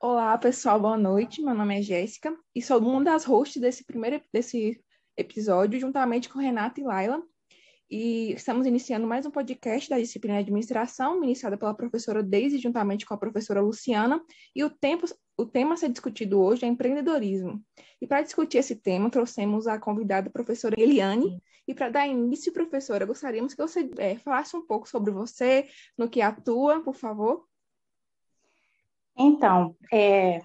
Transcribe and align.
Olá, 0.00 0.38
pessoal, 0.38 0.78
boa 0.78 0.96
noite. 0.96 1.42
Meu 1.42 1.56
nome 1.56 1.76
é 1.76 1.82
Jéssica 1.82 2.32
e 2.54 2.62
sou 2.62 2.78
uma 2.78 3.02
das 3.02 3.24
hosts 3.24 3.60
desse 3.60 3.84
primeiro 3.84 4.22
desse 4.32 4.80
episódio, 5.16 5.80
juntamente 5.80 6.28
com 6.28 6.38
Renata 6.38 6.80
e 6.80 6.84
Laila. 6.84 7.20
E 7.90 8.32
estamos 8.32 8.64
iniciando 8.64 9.08
mais 9.08 9.26
um 9.26 9.30
podcast 9.32 9.90
da 9.90 9.98
disciplina 9.98 10.36
de 10.36 10.42
administração, 10.42 11.24
iniciada 11.24 11.58
pela 11.58 11.74
professora 11.74 12.22
Deise, 12.22 12.58
juntamente 12.58 13.04
com 13.04 13.12
a 13.12 13.18
professora 13.18 13.60
Luciana. 13.60 14.22
E 14.54 14.62
o, 14.62 14.70
tempo, 14.70 15.04
o 15.36 15.44
tema 15.44 15.74
a 15.74 15.76
ser 15.76 15.88
discutido 15.88 16.40
hoje 16.40 16.64
é 16.64 16.68
empreendedorismo. 16.68 17.60
E 18.00 18.06
para 18.06 18.22
discutir 18.22 18.58
esse 18.58 18.76
tema, 18.76 19.10
trouxemos 19.10 19.66
a 19.66 19.80
convidada 19.80 20.28
a 20.28 20.32
professora 20.32 20.80
Eliane. 20.80 21.42
E 21.66 21.74
para 21.74 21.88
dar 21.88 22.06
início, 22.06 22.52
professora, 22.52 23.04
gostaríamos 23.04 23.52
que 23.52 23.60
você 23.60 23.90
é, 23.98 24.16
falasse 24.16 24.56
um 24.56 24.64
pouco 24.64 24.88
sobre 24.88 25.10
você, 25.10 25.66
no 25.98 26.08
que 26.08 26.22
atua, 26.22 26.80
por 26.84 26.94
favor. 26.94 27.47
Então, 29.20 29.74
é, 29.92 30.40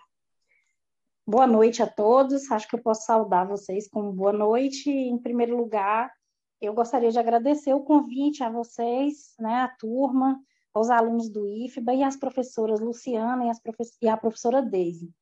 boa 1.28 1.46
noite 1.46 1.84
a 1.84 1.88
todos. 1.88 2.52
Acho 2.52 2.68
que 2.68 2.76
eu 2.76 2.82
posso 2.82 3.06
saudar 3.06 3.48
vocês 3.48 3.88
com 3.88 4.12
boa 4.12 4.34
noite. 4.34 4.90
Em 4.90 5.20
primeiro 5.20 5.56
lugar, 5.56 6.12
eu 6.60 6.74
gostaria 6.74 7.12
de 7.12 7.20
agradecer 7.20 7.72
o 7.76 7.84
convite 7.84 8.44
a 8.44 8.50
vocês, 8.50 9.36
né, 9.40 9.62
a 9.62 9.68
turma, 9.68 10.42
aos 10.74 10.90
alunos 10.90 11.30
do 11.30 11.48
IFBA 11.48 11.94
e 11.94 12.04
as 12.04 12.18
professoras 12.18 12.80
Luciana 12.80 13.46
e, 13.46 13.50
as 13.52 13.60
profess 13.60 13.96
e 14.02 14.10
a 14.10 14.18
professora 14.18 14.60
Deise. 14.60 15.14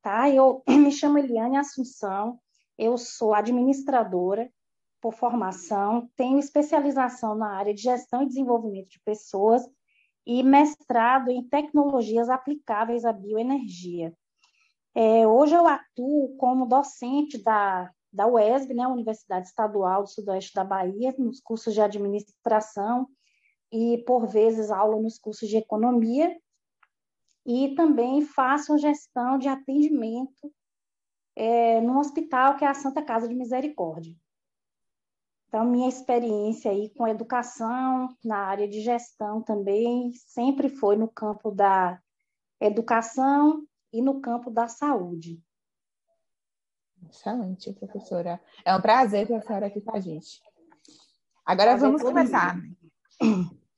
Tá? 0.00 0.30
Eu 0.30 0.62
me 0.66 0.90
chamo 0.90 1.18
Eliane 1.18 1.58
Assunção, 1.58 2.40
eu 2.78 2.96
sou 2.96 3.34
administradora 3.34 4.50
por 5.02 5.12
formação, 5.12 6.10
tenho 6.16 6.38
especialização 6.38 7.34
na 7.34 7.58
área 7.58 7.74
de 7.74 7.82
gestão 7.82 8.22
e 8.22 8.26
desenvolvimento 8.26 8.88
de 8.88 9.00
pessoas 9.04 9.68
e 10.26 10.42
mestrado 10.42 11.30
em 11.30 11.42
tecnologias 11.42 12.28
aplicáveis 12.28 13.04
à 13.04 13.12
bioenergia. 13.12 14.12
É, 14.94 15.26
hoje 15.26 15.54
eu 15.54 15.66
atuo 15.66 16.36
como 16.36 16.66
docente 16.66 17.38
da, 17.42 17.92
da 18.12 18.26
UESB, 18.26 18.74
né, 18.74 18.88
Universidade 18.88 19.46
Estadual 19.46 20.02
do 20.02 20.08
Sudoeste 20.08 20.54
da 20.54 20.64
Bahia, 20.64 21.14
nos 21.18 21.40
cursos 21.40 21.74
de 21.74 21.80
administração 21.80 23.06
e, 23.70 23.98
por 24.06 24.26
vezes, 24.26 24.70
aula 24.70 25.00
nos 25.00 25.18
cursos 25.18 25.48
de 25.48 25.58
economia. 25.58 26.36
E 27.44 27.74
também 27.76 28.22
faço 28.22 28.78
gestão 28.78 29.38
de 29.38 29.46
atendimento 29.46 30.52
é, 31.36 31.80
no 31.80 32.00
hospital 32.00 32.56
que 32.56 32.64
é 32.64 32.68
a 32.68 32.74
Santa 32.74 33.02
Casa 33.02 33.28
de 33.28 33.34
Misericórdia. 33.34 34.16
Então, 35.48 35.64
minha 35.64 35.88
experiência 35.88 36.70
aí 36.70 36.90
com 36.90 37.06
educação, 37.06 38.08
na 38.24 38.38
área 38.38 38.68
de 38.68 38.80
gestão 38.80 39.42
também, 39.42 40.12
sempre 40.12 40.68
foi 40.68 40.96
no 40.96 41.08
campo 41.08 41.50
da 41.50 42.00
educação 42.60 43.64
e 43.92 44.02
no 44.02 44.20
campo 44.20 44.50
da 44.50 44.68
saúde. 44.68 45.40
Excelente, 47.08 47.72
professora. 47.72 48.40
É 48.64 48.74
um 48.74 48.80
prazer 48.80 49.26
ter 49.26 49.34
a 49.34 49.42
senhora 49.42 49.66
aqui 49.66 49.80
com 49.80 49.94
a 49.94 50.00
gente. 50.00 50.40
Agora 51.44 51.70
prazer 51.70 51.88
vamos 51.88 52.02
começar. 52.02 52.56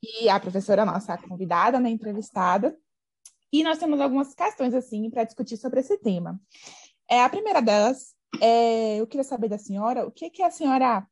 E 0.03 0.29
a 0.29 0.41
professora 0.41 0.85
nossa 0.85 1.19
convidada, 1.19 1.79
né, 1.79 1.91
entrevistada, 1.91 2.79
e 3.53 3.63
nós 3.63 3.79
temos 3.79 4.01
algumas 4.01 4.35
questões 4.35 4.73
assim 4.73 5.11
para 5.11 5.25
discutir 5.25 5.57
sobre 5.57 5.81
esse 5.81 5.99
tema. 5.99 6.41
É 7.11 7.23
a 7.23 7.29
primeira 7.29 7.61
delas, 7.61 8.15
é, 8.41 8.97
eu 8.97 9.07
queria 9.07 9.25
saber 9.25 9.49
da 9.49 9.59
senhora 9.59 10.07
o 10.07 10.11
que 10.11 10.31
que 10.31 10.43
a 10.43 10.51
senhora 10.51 11.07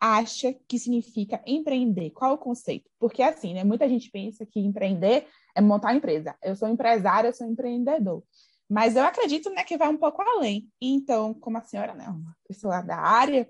acha 0.00 0.54
que 0.66 0.78
significa 0.78 1.42
empreender? 1.46 2.10
Qual 2.10 2.34
o 2.34 2.38
conceito? 2.38 2.90
Porque 2.98 3.22
assim, 3.22 3.54
né, 3.54 3.64
muita 3.64 3.88
gente 3.88 4.10
pensa 4.10 4.46
que 4.46 4.60
empreender 4.60 5.26
é 5.54 5.60
montar 5.60 5.88
uma 5.88 5.96
empresa. 5.96 6.36
Eu 6.42 6.54
sou 6.54 6.68
empresária, 6.68 7.28
eu 7.28 7.32
sou 7.32 7.46
empreendedor. 7.46 8.22
Mas 8.68 8.96
eu 8.96 9.02
acredito 9.02 9.50
né, 9.50 9.64
que 9.64 9.78
vai 9.78 9.88
um 9.88 9.96
pouco 9.96 10.22
além. 10.22 10.70
Então, 10.80 11.32
como 11.34 11.56
a 11.58 11.62
senhora, 11.62 11.94
né, 11.94 12.06
uma 12.08 12.36
pessoa 12.46 12.82
da 12.82 12.96
área, 12.96 13.48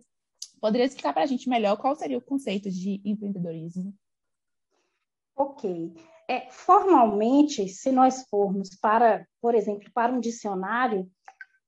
poderia 0.61 0.87
explicar 0.87 1.13
para 1.13 1.25
a 1.25 1.27
gente 1.27 1.49
melhor 1.49 1.77
qual 1.77 1.95
seria 1.97 2.19
o 2.19 2.23
conceito 2.23 2.71
de 2.71 3.01
empreendedorismo? 3.05 3.93
Ok. 5.37 5.95
É, 6.29 6.49
formalmente, 6.51 7.69
se 7.69 7.91
nós 7.91 8.29
formos 8.29 8.71
para, 8.77 9.27
por 9.41 9.55
exemplo, 9.55 9.91
para 9.93 10.13
um 10.13 10.21
dicionário, 10.21 11.11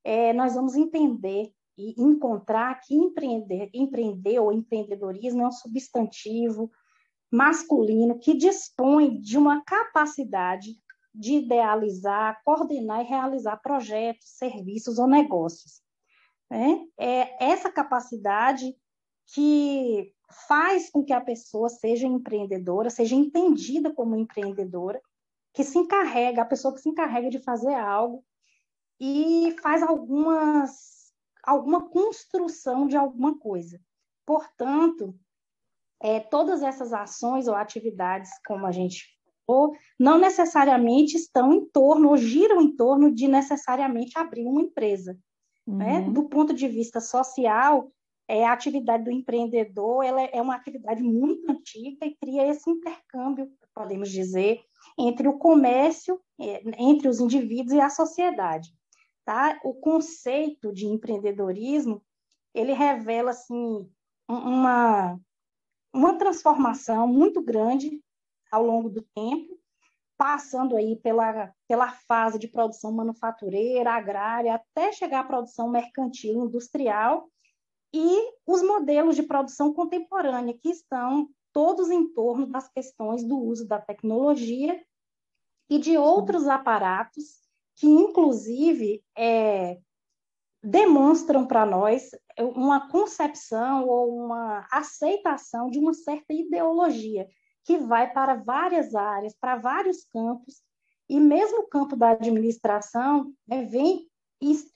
é, 0.03 0.33
nós 0.33 0.55
vamos 0.55 0.75
entender 0.75 1.51
e 1.77 1.93
encontrar 2.01 2.79
que 2.81 2.93
empreender, 2.95 3.69
empreender 3.73 4.39
ou 4.39 4.51
empreendedorismo 4.51 5.41
é 5.41 5.47
um 5.47 5.51
substantivo 5.51 6.71
masculino 7.31 8.19
que 8.19 8.33
dispõe 8.33 9.19
de 9.19 9.37
uma 9.37 9.63
capacidade 9.63 10.71
de 11.13 11.35
idealizar, 11.35 12.41
coordenar 12.43 13.01
e 13.01 13.07
realizar 13.07 13.57
projetos, 13.57 14.27
serviços 14.37 14.99
ou 14.99 15.07
negócios. 15.07 15.81
Né? 16.49 16.85
É 16.99 17.51
essa 17.51 17.71
capacidade 17.71 18.75
que 19.33 20.13
faz 20.47 20.89
com 20.89 21.03
que 21.03 21.13
a 21.13 21.21
pessoa 21.21 21.69
seja 21.69 22.05
empreendedora, 22.07 22.89
seja 22.89 23.15
entendida 23.15 23.93
como 23.93 24.15
empreendedora, 24.15 25.01
que 25.53 25.63
se 25.63 25.77
encarrega, 25.77 26.41
a 26.41 26.45
pessoa 26.45 26.73
que 26.73 26.81
se 26.81 26.89
encarrega 26.89 27.29
de 27.29 27.39
fazer 27.39 27.73
algo 27.73 28.23
e 28.99 29.55
faz 29.61 29.83
algumas 29.83 31.00
alguma 31.43 31.89
construção 31.89 32.87
de 32.87 32.95
alguma 32.95 33.37
coisa. 33.37 33.79
Portanto, 34.25 35.15
é, 36.01 36.19
todas 36.19 36.63
essas 36.63 36.93
ações 36.93 37.47
ou 37.47 37.55
atividades, 37.55 38.31
como 38.45 38.65
a 38.65 38.71
gente 38.71 39.05
falou, 39.45 39.75
não 39.99 40.17
necessariamente 40.17 41.15
estão 41.15 41.53
em 41.53 41.65
torno 41.65 42.09
ou 42.09 42.17
giram 42.17 42.61
em 42.61 42.75
torno 42.75 43.13
de 43.13 43.27
necessariamente 43.27 44.17
abrir 44.17 44.45
uma 44.45 44.61
empresa. 44.61 45.17
Né? 45.67 45.99
Uhum. 45.99 46.07
Né? 46.07 46.11
Do 46.11 46.29
ponto 46.29 46.53
de 46.53 46.67
vista 46.67 46.99
social, 46.99 47.91
é, 48.27 48.45
a 48.45 48.53
atividade 48.53 49.03
do 49.03 49.11
empreendedor 49.11 50.03
ela 50.03 50.21
é 50.21 50.41
uma 50.41 50.55
atividade 50.55 51.03
muito 51.03 51.49
antiga 51.51 52.05
e 52.05 52.15
cria 52.15 52.47
esse 52.47 52.69
intercâmbio, 52.69 53.51
podemos 53.75 54.09
dizer, 54.09 54.61
entre 54.97 55.27
o 55.27 55.37
comércio, 55.37 56.19
é, 56.39 56.61
entre 56.77 57.07
os 57.07 57.19
indivíduos 57.19 57.73
e 57.73 57.79
a 57.79 57.89
sociedade 57.89 58.73
tá? 59.25 59.59
O 59.63 59.73
conceito 59.73 60.73
de 60.73 60.85
empreendedorismo, 60.85 62.03
ele 62.53 62.73
revela 62.73 63.31
assim 63.31 63.89
uma 64.27 65.19
uma 65.93 66.17
transformação 66.17 67.07
muito 67.07 67.41
grande 67.41 68.01
ao 68.51 68.65
longo 68.65 68.89
do 68.89 69.01
tempo, 69.13 69.59
passando 70.17 70.75
aí 70.75 70.95
pela, 70.97 71.53
pela 71.67 71.91
fase 71.91 72.37
de 72.37 72.47
produção 72.47 72.91
manufatureira, 72.91 73.93
agrária, 73.93 74.55
até 74.55 74.91
chegar 74.91 75.21
à 75.21 75.23
produção 75.23 75.69
mercantil, 75.69 76.45
industrial, 76.45 77.29
e 77.93 78.33
os 78.45 78.61
modelos 78.61 79.15
de 79.15 79.23
produção 79.23 79.73
contemporânea, 79.73 80.57
que 80.57 80.69
estão 80.69 81.29
todos 81.51 81.89
em 81.89 82.07
torno 82.13 82.47
das 82.47 82.69
questões 82.69 83.23
do 83.23 83.37
uso 83.37 83.67
da 83.67 83.81
tecnologia 83.81 84.81
e 85.69 85.77
de 85.77 85.97
outros 85.97 86.47
aparatos 86.47 87.40
que, 87.81 87.87
inclusive, 87.87 89.03
é, 89.17 89.79
demonstram 90.63 91.47
para 91.47 91.65
nós 91.65 92.11
uma 92.37 92.87
concepção 92.91 93.87
ou 93.87 94.23
uma 94.23 94.67
aceitação 94.71 95.67
de 95.67 95.79
uma 95.79 95.91
certa 95.91 96.31
ideologia 96.31 97.27
que 97.65 97.79
vai 97.79 98.13
para 98.13 98.35
várias 98.35 98.93
áreas, 98.93 99.33
para 99.33 99.55
vários 99.55 100.05
campos, 100.05 100.61
e 101.09 101.19
mesmo 101.19 101.61
o 101.61 101.67
campo 101.67 101.95
da 101.95 102.11
administração 102.11 103.33
né, 103.47 103.65
vem 103.65 104.07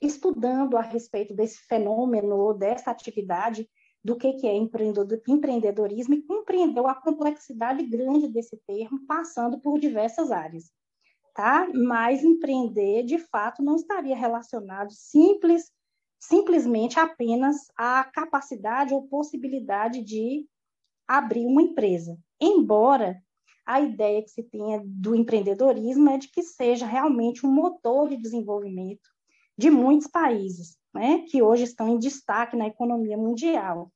estudando 0.02 0.76
a 0.76 0.82
respeito 0.82 1.36
desse 1.36 1.60
fenômeno, 1.68 2.56
dessa 2.56 2.90
atividade, 2.90 3.70
do 4.04 4.16
que, 4.16 4.34
que 4.34 4.48
é 4.48 4.56
empreendedorismo, 4.56 6.16
e 6.16 6.24
compreendeu 6.24 6.88
a 6.88 6.96
complexidade 6.96 7.84
grande 7.86 8.28
desse 8.28 8.60
termo, 8.66 9.06
passando 9.06 9.60
por 9.60 9.80
diversas 9.80 10.32
áreas 10.32 10.74
tá? 11.36 11.68
Mas 11.74 12.24
empreender, 12.24 13.04
de 13.04 13.20
fato, 13.20 13.62
não 13.62 13.76
estaria 13.76 14.16
relacionado 14.16 14.92
simples, 14.92 15.70
simplesmente 16.18 16.98
apenas 16.98 17.58
à 17.78 18.06
capacidade 18.06 18.94
ou 18.94 19.08
possibilidade 19.08 20.02
de 20.02 20.48
abrir 21.08 21.46
uma 21.46 21.62
empresa. 21.62 22.18
Embora 22.42 23.22
a 23.66 23.82
ideia 23.82 24.24
que 24.24 24.30
se 24.30 24.44
tenha 24.44 24.82
do 24.86 25.14
empreendedorismo 25.14 26.10
é 26.10 26.18
de 26.18 26.30
que 26.30 26.42
seja 26.42 26.86
realmente 26.86 27.46
um 27.46 27.52
motor 27.52 28.10
de 28.10 28.18
desenvolvimento 28.18 29.10
de 29.58 29.70
muitos 29.70 30.08
países, 30.08 30.78
né, 30.94 31.26
que 31.30 31.42
hoje 31.42 31.64
estão 31.64 31.90
em 31.90 32.00
destaque 32.00 32.56
na 32.56 32.68
economia 32.68 33.18
mundial. 33.18 33.92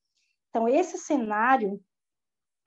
Então, 0.50 0.68
esse 0.68 0.98
cenário 0.98 1.80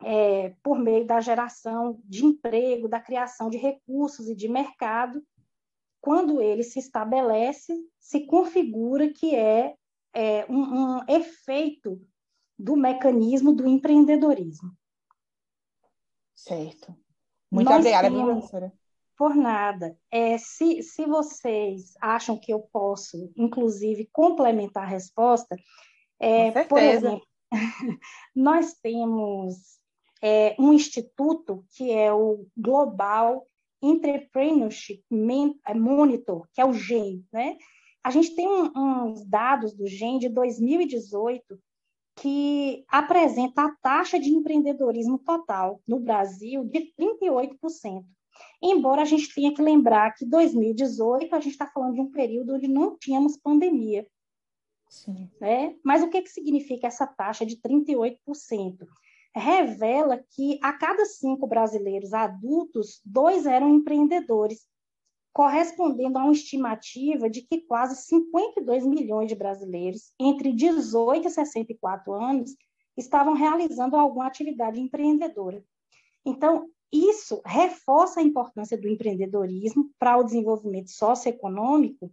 é, 0.05 0.55
por 0.63 0.79
meio 0.79 1.07
da 1.07 1.21
geração 1.21 2.01
de 2.05 2.25
emprego, 2.25 2.89
da 2.89 3.01
criação 3.01 3.49
de 3.49 3.57
recursos 3.57 4.29
e 4.29 4.35
de 4.35 4.49
mercado, 4.49 5.23
quando 6.01 6.41
ele 6.41 6.63
se 6.63 6.79
estabelece, 6.79 7.73
se 7.99 8.27
configura 8.27 9.13
que 9.13 9.35
é, 9.35 9.75
é 10.15 10.45
um, 10.49 10.99
um 10.99 11.05
efeito 11.09 12.01
do 12.59 12.77
mecanismo 12.77 13.53
do 13.53 13.67
empreendedorismo. 13.67 14.71
Certo. 16.35 16.95
Muito 17.51 17.69
Nós 17.69 17.79
obrigada, 17.79 18.09
temos, 18.09 18.25
professora. 18.25 18.73
Por 19.17 19.35
nada. 19.35 19.97
É, 20.11 20.39
se, 20.39 20.83
se 20.83 21.07
vocês 21.07 21.95
acham 22.01 22.37
que 22.37 22.53
eu 22.53 22.61
posso, 22.73 23.33
inclusive, 23.37 24.09
complementar 24.13 24.85
a 24.85 24.89
resposta, 24.89 25.57
é, 26.19 26.65
por 26.65 26.81
exemplo, 26.81 27.27
nós 28.35 28.75
temos 28.75 29.81
é, 30.23 30.55
um 30.59 30.73
instituto 30.73 31.65
que 31.77 31.91
é 31.91 32.13
o 32.13 32.47
Global 32.57 33.47
Entrepreneurship 33.83 35.03
é, 35.67 35.75
Monitor, 35.75 36.47
que 36.53 36.61
é 36.61 36.65
o 36.65 36.73
GEM, 36.73 37.25
né? 37.33 37.57
A 38.05 38.11
gente 38.11 38.35
tem 38.35 38.49
um, 38.49 38.71
uns 39.07 39.25
dados 39.25 39.75
do 39.75 39.87
GEM 39.87 40.19
de 40.19 40.29
2018 40.29 41.59
que 42.17 42.85
apresenta 42.89 43.65
a 43.65 43.75
taxa 43.83 44.19
de 44.19 44.31
empreendedorismo 44.31 45.19
total 45.19 45.81
no 45.87 45.99
Brasil 45.99 46.65
de 46.65 46.93
38%. 46.99 48.05
Embora 48.61 49.03
a 49.03 49.05
gente 49.05 49.35
tenha 49.35 49.53
que 49.53 49.63
lembrar 49.63 50.15
que 50.15 50.27
2018 50.27 51.35
a 51.35 51.41
gente 51.41 51.53
está 51.53 51.67
falando 51.67 51.95
de 51.95 52.01
um 52.01 52.11
período 52.11 52.55
onde 52.55 52.69
não 52.69 52.97
tínhamos 52.97 53.37
pandemia. 53.37 54.07
Sim. 54.89 55.31
Né? 55.41 55.75
Mas 55.83 56.03
o 56.03 56.09
que, 56.09 56.23
que 56.23 56.31
significa 56.31 56.87
essa 56.87 57.07
taxa 57.07 57.47
de 57.47 57.57
38%? 57.57 58.19
Revela 59.35 60.23
que 60.31 60.59
a 60.63 60.73
cada 60.73 61.05
cinco 61.07 61.47
brasileiros 61.47 62.13
adultos, 62.13 63.01
dois 63.05 63.47
eram 63.47 63.69
empreendedores, 63.69 64.67
correspondendo 65.33 66.19
a 66.19 66.25
uma 66.25 66.33
estimativa 66.33 67.31
de 67.31 67.43
que 67.43 67.63
quase 67.63 68.03
52 68.03 68.87
milhões 68.87 69.29
de 69.29 69.35
brasileiros, 69.35 70.13
entre 70.21 70.53
18 70.53 71.29
e 71.29 71.31
64 71.31 72.13
anos, 72.13 72.55
estavam 72.97 73.33
realizando 73.33 73.97
alguma 73.97 74.27
atividade 74.27 74.79
empreendedora. 74.79 75.65
Então, 76.25 76.69
isso 76.93 77.41
reforça 77.47 78.21
a 78.21 78.23
importância 78.23 78.77
do 78.77 78.87
empreendedorismo 78.87 79.91
para 79.99 80.19
o 80.19 80.25
desenvolvimento 80.25 80.91
socioeconômico 80.91 82.13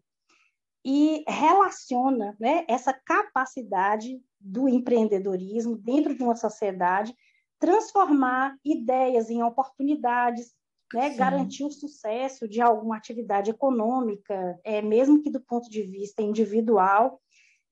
e 0.85 1.25
relaciona 1.27 2.35
né, 2.39 2.63
essa 2.67 2.93
capacidade 2.93 4.21
do 4.39 4.69
empreendedorismo 4.69 5.75
dentro 5.75 6.15
de 6.15 6.23
uma 6.23 6.35
sociedade, 6.35 7.13
transformar 7.59 8.55
ideias 8.63 9.29
em 9.29 9.43
oportunidades, 9.43 10.53
né, 10.93 11.09
garantir 11.11 11.63
o 11.63 11.71
sucesso 11.71 12.47
de 12.47 12.61
alguma 12.61 12.97
atividade 12.97 13.51
econômica, 13.51 14.59
é, 14.63 14.81
mesmo 14.81 15.21
que 15.21 15.29
do 15.29 15.41
ponto 15.41 15.69
de 15.69 15.83
vista 15.83 16.21
individual, 16.21 17.21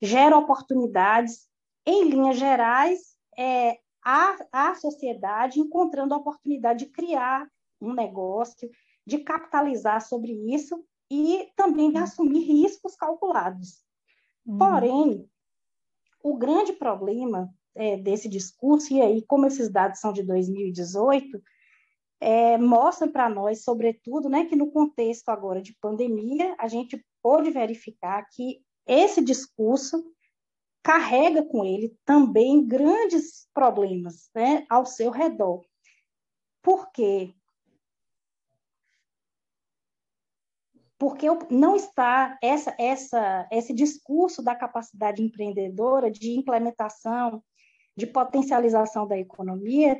gera 0.01 0.37
oportunidades. 0.37 1.47
Em 1.85 2.09
linhas 2.09 2.37
gerais, 2.37 3.15
é, 3.37 3.77
a, 4.03 4.35
a 4.51 4.75
sociedade 4.75 5.59
encontrando 5.59 6.13
a 6.13 6.17
oportunidade 6.17 6.85
de 6.85 6.91
criar 6.91 7.47
um 7.81 7.93
negócio, 7.93 8.69
de 9.05 9.19
capitalizar 9.19 10.05
sobre 10.05 10.33
isso 10.53 10.83
e 11.09 11.47
também 11.55 11.91
de 11.91 11.97
assumir 11.97 12.41
riscos 12.41 12.95
calculados. 12.95 13.83
Uhum. 14.45 14.57
Porém, 14.57 15.29
o 16.29 16.37
grande 16.37 16.73
problema 16.73 17.49
é, 17.75 17.95
desse 17.95 18.27
discurso, 18.27 18.93
e 18.93 19.01
aí, 19.01 19.21
como 19.21 19.45
esses 19.45 19.69
dados 19.69 19.99
são 19.99 20.11
de 20.11 20.23
2018, 20.23 21.41
é, 22.19 22.57
mostra 22.57 23.07
para 23.07 23.29
nós, 23.29 23.63
sobretudo, 23.63 24.27
né, 24.27 24.45
que 24.45 24.55
no 24.55 24.71
contexto 24.71 25.29
agora 25.29 25.61
de 25.61 25.75
pandemia, 25.79 26.55
a 26.57 26.67
gente 26.67 27.03
pôde 27.21 27.51
verificar 27.51 28.27
que 28.31 28.61
esse 28.85 29.23
discurso 29.23 30.03
carrega 30.83 31.43
com 31.43 31.63
ele 31.63 31.95
também 32.05 32.65
grandes 32.65 33.47
problemas 33.53 34.29
né, 34.33 34.65
ao 34.69 34.85
seu 34.85 35.11
redor. 35.11 35.63
Por 36.61 36.91
Porque 40.99 41.27
não 41.51 41.75
está 41.75 42.37
essa, 42.41 42.75
essa, 42.79 43.47
esse 43.51 43.73
discurso 43.73 44.41
da 44.41 44.55
capacidade 44.55 45.21
empreendedora 45.21 46.09
de 46.09 46.31
implementação, 46.31 47.43
de 47.95 48.07
potencialização 48.07 49.07
da 49.07 49.17
economia, 49.17 49.97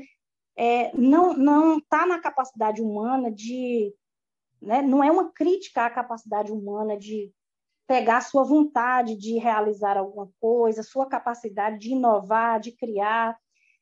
é, 0.56 0.96
não 0.98 1.34
não 1.34 1.78
está 1.78 2.06
na 2.06 2.20
capacidade 2.20 2.82
humana 2.82 3.32
de, 3.32 3.94
né, 4.60 4.82
não 4.82 5.04
é 5.04 5.12
uma 5.12 5.32
crítica 5.32 5.86
à 5.86 5.90
capacidade 5.90 6.52
humana 6.52 6.98
de 6.98 7.32
pegar 7.88 8.22
sua 8.22 8.44
vontade 8.44 9.16
de 9.16 9.38
realizar 9.38 9.98
alguma 9.98 10.30
coisa, 10.42 10.84
sua 10.84 11.08
capacidade 11.08 11.80
de 11.80 11.92
inovar, 11.92 12.60
de 12.60 12.72
criar, 12.74 13.38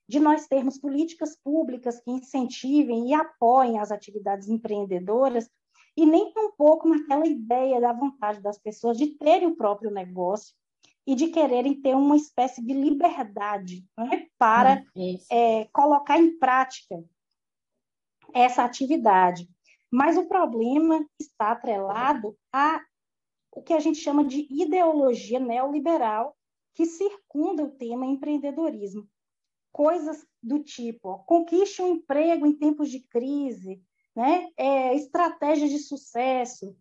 de 0.08 0.20
nós 0.20 0.48
termos 0.48 0.78
políticas 0.78 1.36
públicas 1.44 2.00
que 2.00 2.12
incentivem 2.12 3.10
e 3.10 3.14
apoiem 3.14 3.80
as 3.80 3.92
atividades 3.92 4.48
empreendedoras, 4.48 5.50
e 5.98 6.06
nem 6.06 6.34
um 6.38 6.52
pouco 6.52 6.88
naquela 6.88 7.26
ideia 7.26 7.80
da 7.80 7.94
vontade 7.94 8.42
das 8.42 8.58
pessoas 8.58 8.98
de 8.98 9.08
terem 9.08 9.48
o 9.48 9.56
próprio 9.56 9.90
negócio 9.90 10.54
e 11.08 11.16
de 11.16 11.28
quererem 11.28 11.80
ter 11.82 11.96
uma 11.96 12.16
espécie 12.16 12.62
de 12.66 12.74
liberdade 12.74 13.86
né, 13.98 14.28
para 14.38 14.84
hum, 14.96 15.18
é, 15.32 15.66
colocar 15.72 16.20
em 16.20 16.38
prática 16.38 17.04
essa 18.34 18.64
atividade. 18.64 19.48
Mas 19.92 20.18
o 20.18 20.26
problema 20.26 21.06
está 21.20 21.52
atrelado 21.52 22.36
a 22.52 22.82
o 23.52 23.62
que 23.62 23.74
a 23.74 23.80
gente 23.80 24.00
chama 24.00 24.26
de 24.26 24.46
ideologia 24.50 25.40
neoliberal 25.40 26.36
que 26.74 26.86
circunda 26.86 27.64
o 27.64 27.72
tema 27.72 28.06
empreendedorismo. 28.06 29.08
Coisas 29.72 30.26
do 30.44 30.60
tipo, 30.60 31.10
ó, 31.10 31.18
conquiste 31.20 31.82
um 31.82 31.94
emprego 31.94 32.46
em 32.46 32.54
tempos 32.54 32.90
de 32.90 33.00
crise, 33.00 33.82
né? 34.14 34.50
É, 34.58 34.85
estratégias 34.96 35.70
de 35.70 35.80
sucesso. 35.80 36.76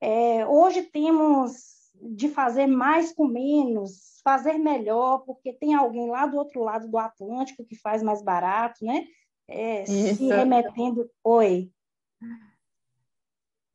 É, 0.00 0.46
hoje 0.46 0.82
temos 0.82 1.80
de 1.94 2.28
fazer 2.28 2.66
mais 2.66 3.12
com 3.12 3.26
menos, 3.26 4.20
fazer 4.24 4.54
melhor, 4.58 5.18
porque 5.20 5.52
tem 5.52 5.74
alguém 5.74 6.10
lá 6.10 6.26
do 6.26 6.36
outro 6.36 6.62
lado 6.62 6.88
do 6.88 6.98
Atlântico 6.98 7.64
que 7.64 7.76
faz 7.76 8.02
mais 8.02 8.22
barato, 8.22 8.84
né? 8.84 9.06
É, 9.48 9.84
se 9.84 10.26
remetendo. 10.26 11.10
Oi. 11.24 11.70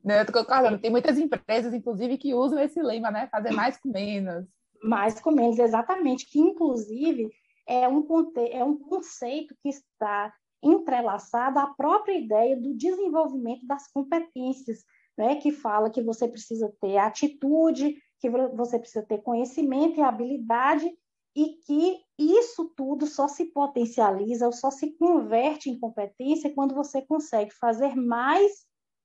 Não, 0.02 0.14
eu 0.14 0.22
estou 0.22 0.40
concordando. 0.42 0.78
Tem 0.78 0.90
muitas 0.90 1.18
empresas, 1.18 1.74
inclusive, 1.74 2.16
que 2.16 2.34
usam 2.34 2.60
esse 2.60 2.80
lema, 2.80 3.10
né? 3.10 3.28
Fazer 3.28 3.50
mais 3.50 3.76
com 3.76 3.88
menos. 3.90 4.46
Mais 4.82 5.20
com 5.20 5.32
menos, 5.32 5.58
exatamente. 5.58 6.26
Que, 6.26 6.38
inclusive, 6.38 7.30
é 7.66 7.88
um, 7.88 8.06
é 8.50 8.64
um 8.64 8.78
conceito 8.78 9.54
que 9.60 9.68
está 9.68 10.32
entrelaçado 10.62 11.58
à 11.58 11.66
própria 11.66 12.18
ideia 12.18 12.56
do 12.56 12.74
desenvolvimento 12.74 13.66
das 13.66 13.90
competências, 13.90 14.84
né? 15.16 15.36
Que 15.36 15.52
fala 15.52 15.90
que 15.90 16.02
você 16.02 16.28
precisa 16.28 16.72
ter 16.80 16.96
atitude, 16.98 17.96
que 18.20 18.30
você 18.30 18.78
precisa 18.78 19.04
ter 19.04 19.18
conhecimento 19.18 19.98
e 19.98 20.02
habilidade 20.02 20.90
e 21.34 21.58
que 21.66 22.00
isso 22.18 22.72
tudo 22.74 23.06
só 23.06 23.28
se 23.28 23.44
potencializa 23.46 24.46
ou 24.46 24.52
só 24.52 24.70
se 24.70 24.92
converte 24.92 25.68
em 25.68 25.78
competência 25.78 26.52
quando 26.54 26.74
você 26.74 27.02
consegue 27.02 27.52
fazer 27.52 27.94
mais 27.94 28.64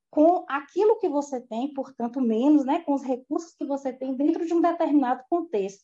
com 0.10 0.46
aquilo 0.48 0.98
que 1.00 1.10
você 1.10 1.42
tem, 1.42 1.74
portanto, 1.74 2.22
menos, 2.22 2.66
né, 2.66 2.80
com 2.82 2.94
os 2.94 3.04
recursos 3.04 3.54
que 3.54 3.66
você 3.66 3.94
tem 3.94 4.16
dentro 4.16 4.46
de 4.46 4.54
um 4.54 4.62
determinado 4.62 5.24
contexto. 5.30 5.84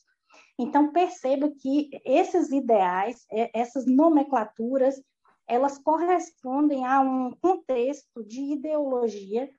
Então, 0.60 0.92
perceba 0.92 1.50
que 1.50 1.90
esses 2.06 2.52
ideais, 2.52 3.26
essas 3.54 3.86
nomenclaturas, 3.86 5.02
elas 5.48 5.78
correspondem 5.78 6.86
a 6.86 7.00
um 7.00 7.32
contexto 7.32 8.24
de 8.24 8.42
ideologia 8.54 9.50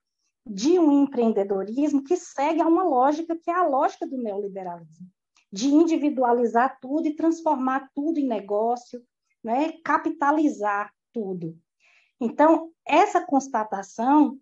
de 0.47 0.79
um 0.79 1.03
empreendedorismo 1.05 2.05
que 2.05 2.17
segue 2.17 2.61
a 2.61 2.67
uma 2.67 2.85
lógica 2.85 3.37
que 3.37 3.51
é 3.51 3.55
a 3.55 3.67
lógica 3.67 4.07
do 4.07 4.17
neoliberalismo, 4.17 5.07
de 5.53 5.69
individualizar 5.69 6.79
tudo 6.81 7.07
e 7.07 7.15
transformar 7.15 7.91
tudo 7.95 8.19
em 8.19 8.27
negócio, 8.27 9.03
né? 9.43 9.73
capitalizar 9.85 10.93
tudo. 11.13 11.59
Então, 12.21 12.71
essa 12.87 13.25
constatação 13.25 14.39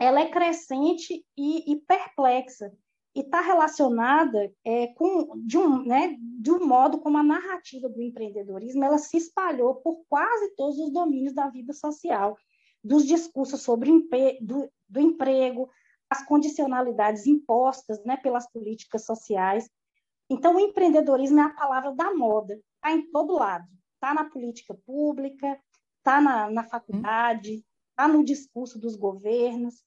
ela 0.00 0.20
é 0.20 0.30
crescente 0.30 1.24
e, 1.36 1.72
e 1.72 1.76
perplexa 1.76 2.72
e 3.14 3.20
está 3.20 3.40
relacionada 3.40 4.52
é, 4.64 4.88
com 4.88 5.36
de 5.44 5.58
um, 5.58 5.84
né, 5.84 6.16
de 6.20 6.50
um 6.50 6.64
modo 6.66 7.00
como 7.00 7.18
a 7.18 7.22
narrativa 7.22 7.88
do 7.88 8.00
empreendedorismo 8.00 8.84
ela 8.84 8.98
se 8.98 9.16
espalhou 9.16 9.76
por 9.76 10.04
quase 10.08 10.54
todos 10.54 10.78
os 10.78 10.92
domínios 10.92 11.34
da 11.34 11.48
vida 11.48 11.72
social 11.72 12.36
dos 12.82 13.04
discursos 13.04 13.62
sobre 13.62 13.90
do, 14.40 14.70
do 14.88 15.00
emprego, 15.00 15.68
as 16.08 16.24
condicionalidades 16.24 17.26
impostas 17.26 18.02
né, 18.04 18.16
pelas 18.16 18.50
políticas 18.50 19.04
sociais. 19.04 19.68
Então, 20.28 20.56
o 20.56 20.60
empreendedorismo 20.60 21.40
é 21.40 21.42
a 21.42 21.54
palavra 21.54 21.92
da 21.92 22.14
moda, 22.14 22.54
está 22.76 22.92
em 22.92 23.10
todo 23.10 23.34
lado. 23.34 23.66
Está 23.94 24.14
na 24.14 24.24
política 24.24 24.74
pública, 24.86 25.60
está 25.98 26.20
na, 26.20 26.50
na 26.50 26.64
faculdade, 26.64 27.62
está 27.90 28.08
no 28.08 28.24
discurso 28.24 28.78
dos 28.78 28.96
governos, 28.96 29.82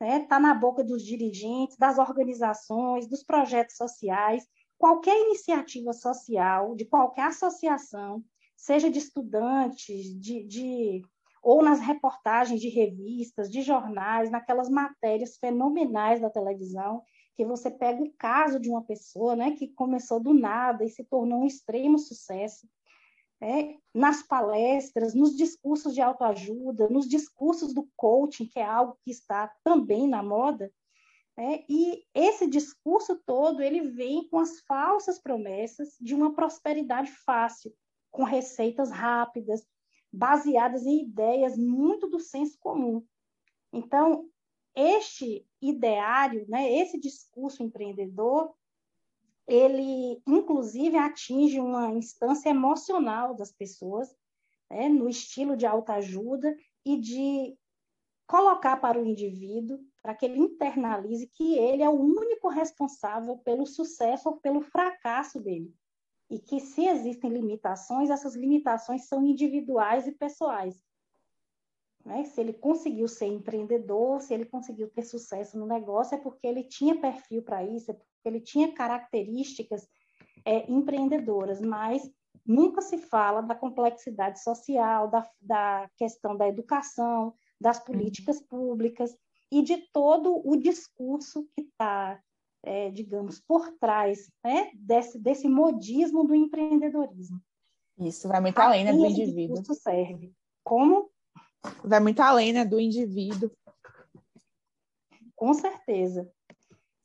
está 0.00 0.18
né, 0.18 0.20
tá 0.20 0.40
na 0.40 0.54
boca 0.54 0.82
dos 0.82 1.04
dirigentes, 1.04 1.76
das 1.76 1.98
organizações, 1.98 3.06
dos 3.06 3.22
projetos 3.22 3.76
sociais. 3.76 4.46
Qualquer 4.78 5.18
iniciativa 5.26 5.92
social, 5.92 6.74
de 6.74 6.86
qualquer 6.86 7.26
associação, 7.26 8.24
seja 8.56 8.90
de 8.90 8.98
estudantes, 8.98 10.18
de, 10.18 10.42
de 10.44 11.02
ou 11.42 11.62
nas 11.62 11.80
reportagens 11.80 12.60
de 12.60 12.68
revistas, 12.68 13.50
de 13.50 13.62
jornais, 13.62 14.30
naquelas 14.30 14.68
matérias 14.68 15.36
fenomenais 15.38 16.20
da 16.20 16.28
televisão, 16.28 17.02
que 17.34 17.44
você 17.44 17.70
pega 17.70 18.02
o 18.02 18.12
caso 18.18 18.60
de 18.60 18.68
uma 18.68 18.82
pessoa 18.82 19.34
né, 19.34 19.52
que 19.52 19.68
começou 19.68 20.20
do 20.20 20.34
nada 20.34 20.84
e 20.84 20.90
se 20.90 21.04
tornou 21.04 21.40
um 21.40 21.46
extremo 21.46 21.98
sucesso. 21.98 22.66
É, 23.42 23.76
nas 23.94 24.22
palestras, 24.22 25.14
nos 25.14 25.34
discursos 25.34 25.94
de 25.94 26.02
autoajuda, 26.02 26.88
nos 26.88 27.08
discursos 27.08 27.72
do 27.72 27.88
coaching, 27.96 28.46
que 28.46 28.58
é 28.58 28.64
algo 28.64 28.98
que 29.02 29.10
está 29.10 29.50
também 29.64 30.06
na 30.06 30.22
moda, 30.22 30.70
é, 31.38 31.64
e 31.68 32.04
esse 32.14 32.46
discurso 32.46 33.18
todo 33.24 33.62
ele 33.62 33.80
vem 33.80 34.28
com 34.28 34.38
as 34.38 34.60
falsas 34.60 35.18
promessas 35.18 35.96
de 35.98 36.14
uma 36.14 36.34
prosperidade 36.34 37.10
fácil, 37.24 37.72
com 38.10 38.24
receitas 38.24 38.90
rápidas, 38.90 39.64
baseadas 40.12 40.84
em 40.84 41.02
ideias 41.02 41.56
muito 41.56 42.08
do 42.08 42.18
senso 42.18 42.58
comum. 42.60 43.02
Então, 43.72 44.28
este 44.74 45.46
ideário, 45.62 46.44
né, 46.48 46.70
esse 46.72 47.00
discurso 47.00 47.62
empreendedor, 47.62 48.54
ele 49.50 50.22
inclusive 50.26 50.96
atinge 50.96 51.60
uma 51.60 51.88
instância 51.90 52.50
emocional 52.50 53.34
das 53.34 53.52
pessoas, 53.52 54.14
né, 54.70 54.88
no 54.88 55.08
estilo 55.08 55.56
de 55.56 55.66
autoajuda 55.66 56.56
e 56.84 56.96
de 56.96 57.58
colocar 58.26 58.76
para 58.76 59.00
o 59.00 59.04
indivíduo, 59.04 59.80
para 60.00 60.14
que 60.14 60.24
ele 60.24 60.38
internalize 60.38 61.26
que 61.34 61.58
ele 61.58 61.82
é 61.82 61.88
o 61.88 62.00
único 62.00 62.48
responsável 62.48 63.36
pelo 63.38 63.66
sucesso 63.66 64.28
ou 64.28 64.36
pelo 64.36 64.60
fracasso 64.60 65.40
dele 65.40 65.74
e 66.30 66.38
que 66.38 66.60
se 66.60 66.86
existem 66.86 67.28
limitações, 67.28 68.08
essas 68.08 68.36
limitações 68.36 69.08
são 69.08 69.26
individuais 69.26 70.06
e 70.06 70.12
pessoais. 70.12 70.80
Né? 72.04 72.24
Se 72.24 72.40
ele 72.40 72.52
conseguiu 72.52 73.06
ser 73.06 73.26
empreendedor, 73.26 74.20
se 74.20 74.32
ele 74.32 74.44
conseguiu 74.44 74.88
ter 74.90 75.02
sucesso 75.02 75.58
no 75.58 75.66
negócio, 75.66 76.14
é 76.14 76.18
porque 76.18 76.46
ele 76.46 76.64
tinha 76.64 77.00
perfil 77.00 77.42
para 77.42 77.64
isso, 77.64 77.90
é 77.90 77.94
porque 77.94 78.08
ele 78.24 78.40
tinha 78.40 78.72
características 78.72 79.88
é, 80.44 80.70
empreendedoras, 80.70 81.60
mas 81.60 82.10
nunca 82.46 82.80
se 82.80 82.98
fala 82.98 83.42
da 83.42 83.54
complexidade 83.54 84.42
social, 84.42 85.08
da, 85.08 85.28
da 85.40 85.90
questão 85.96 86.36
da 86.36 86.48
educação, 86.48 87.34
das 87.60 87.78
uhum. 87.78 87.84
políticas 87.84 88.40
públicas 88.40 89.14
e 89.52 89.62
de 89.62 89.76
todo 89.92 90.40
o 90.44 90.56
discurso 90.56 91.46
que 91.54 91.62
está 91.62 92.20
é, 92.62 92.90
digamos, 92.90 93.40
por 93.40 93.72
trás 93.78 94.30
né, 94.44 94.70
desse, 94.74 95.18
desse 95.18 95.48
modismo 95.48 96.24
do 96.24 96.34
empreendedorismo. 96.34 97.40
Isso 97.98 98.28
vai 98.28 98.40
muito 98.40 98.58
além 98.58 98.84
né, 98.84 98.92
do 98.92 99.04
indivíduo. 99.04 99.60
Isso 99.60 99.74
serve. 99.74 100.32
Como? 100.64 101.09
Vai 101.84 102.00
muito 102.00 102.20
além 102.20 102.52
né, 102.52 102.64
do 102.64 102.80
indivíduo. 102.80 103.50
Com 105.36 105.54
certeza. 105.54 106.30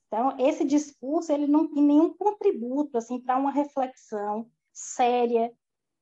Então, 0.07 0.35
esse 0.39 0.63
discurso 0.63 1.31
ele 1.31 1.47
não 1.47 1.67
tem 1.67 1.83
nenhum 1.83 2.13
contributo 2.13 2.97
assim 2.97 3.19
para 3.19 3.37
uma 3.37 3.51
reflexão 3.51 4.49
séria 4.71 5.51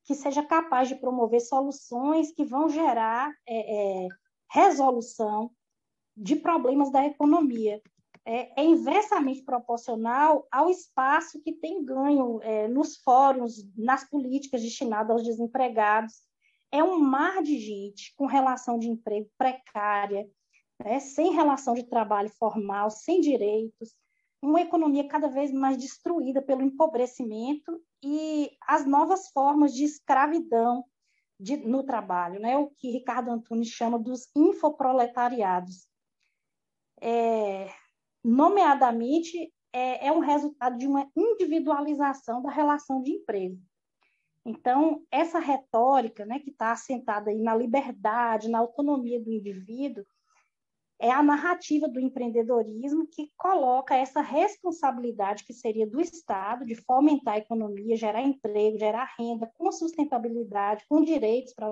que 0.04 0.14
seja 0.14 0.42
capaz 0.42 0.88
de 0.88 0.96
promover 0.96 1.40
soluções 1.40 2.30
que 2.32 2.44
vão 2.44 2.68
gerar 2.68 3.32
é, 3.46 4.04
é, 4.04 4.08
resolução 4.50 5.50
de 6.16 6.36
problemas 6.36 6.92
da 6.92 7.04
economia 7.04 7.82
é, 8.26 8.62
é, 8.62 8.64
inversamente 8.64 9.42
proporcional 9.42 10.46
ao 10.50 10.70
espaço 10.70 11.40
que 11.42 11.52
tem 11.52 11.84
ganho 11.84 12.40
é, 12.42 12.66
nos 12.68 12.96
fóruns, 12.96 13.68
nas 13.76 14.08
políticas 14.08 14.62
destinadas 14.62 15.10
aos 15.10 15.24
desempregados. 15.24 16.22
É 16.74 16.82
um 16.82 16.98
mar 16.98 17.40
de 17.40 17.56
gente 17.56 18.12
com 18.16 18.26
relação 18.26 18.80
de 18.80 18.88
emprego 18.88 19.30
precária, 19.38 20.28
né, 20.84 20.98
sem 20.98 21.32
relação 21.32 21.72
de 21.72 21.84
trabalho 21.84 22.28
formal, 22.30 22.90
sem 22.90 23.20
direitos, 23.20 23.94
uma 24.42 24.60
economia 24.60 25.06
cada 25.06 25.28
vez 25.28 25.52
mais 25.52 25.76
destruída 25.76 26.42
pelo 26.42 26.62
empobrecimento 26.62 27.80
e 28.02 28.50
as 28.66 28.84
novas 28.84 29.28
formas 29.28 29.72
de 29.72 29.84
escravidão 29.84 30.84
de, 31.38 31.56
no 31.58 31.84
trabalho, 31.84 32.40
né, 32.40 32.58
o 32.58 32.66
que 32.70 32.90
Ricardo 32.90 33.30
Antunes 33.30 33.68
chama 33.68 33.96
dos 33.96 34.28
infoproletariados. 34.34 35.86
É, 37.00 37.72
nomeadamente, 38.24 39.54
é, 39.72 40.08
é 40.08 40.10
um 40.10 40.18
resultado 40.18 40.76
de 40.76 40.88
uma 40.88 41.08
individualização 41.16 42.42
da 42.42 42.50
relação 42.50 43.00
de 43.00 43.12
emprego. 43.12 43.62
Então, 44.44 45.02
essa 45.10 45.38
retórica, 45.38 46.26
né, 46.26 46.38
que 46.38 46.50
está 46.50 46.72
assentada 46.72 47.30
aí 47.30 47.40
na 47.40 47.54
liberdade, 47.54 48.50
na 48.50 48.58
autonomia 48.58 49.18
do 49.18 49.32
indivíduo, 49.32 50.04
é 50.98 51.10
a 51.10 51.22
narrativa 51.22 51.88
do 51.88 51.98
empreendedorismo 51.98 53.06
que 53.06 53.32
coloca 53.36 53.94
essa 53.96 54.20
responsabilidade 54.20 55.44
que 55.44 55.52
seria 55.52 55.86
do 55.86 56.00
Estado 56.00 56.64
de 56.64 56.74
fomentar 56.74 57.34
a 57.34 57.38
economia, 57.38 57.96
gerar 57.96 58.22
emprego, 58.22 58.78
gerar 58.78 59.14
renda 59.18 59.50
com 59.56 59.72
sustentabilidade, 59.72 60.84
com 60.88 61.02
direitos 61.02 61.52
para 61.54 61.68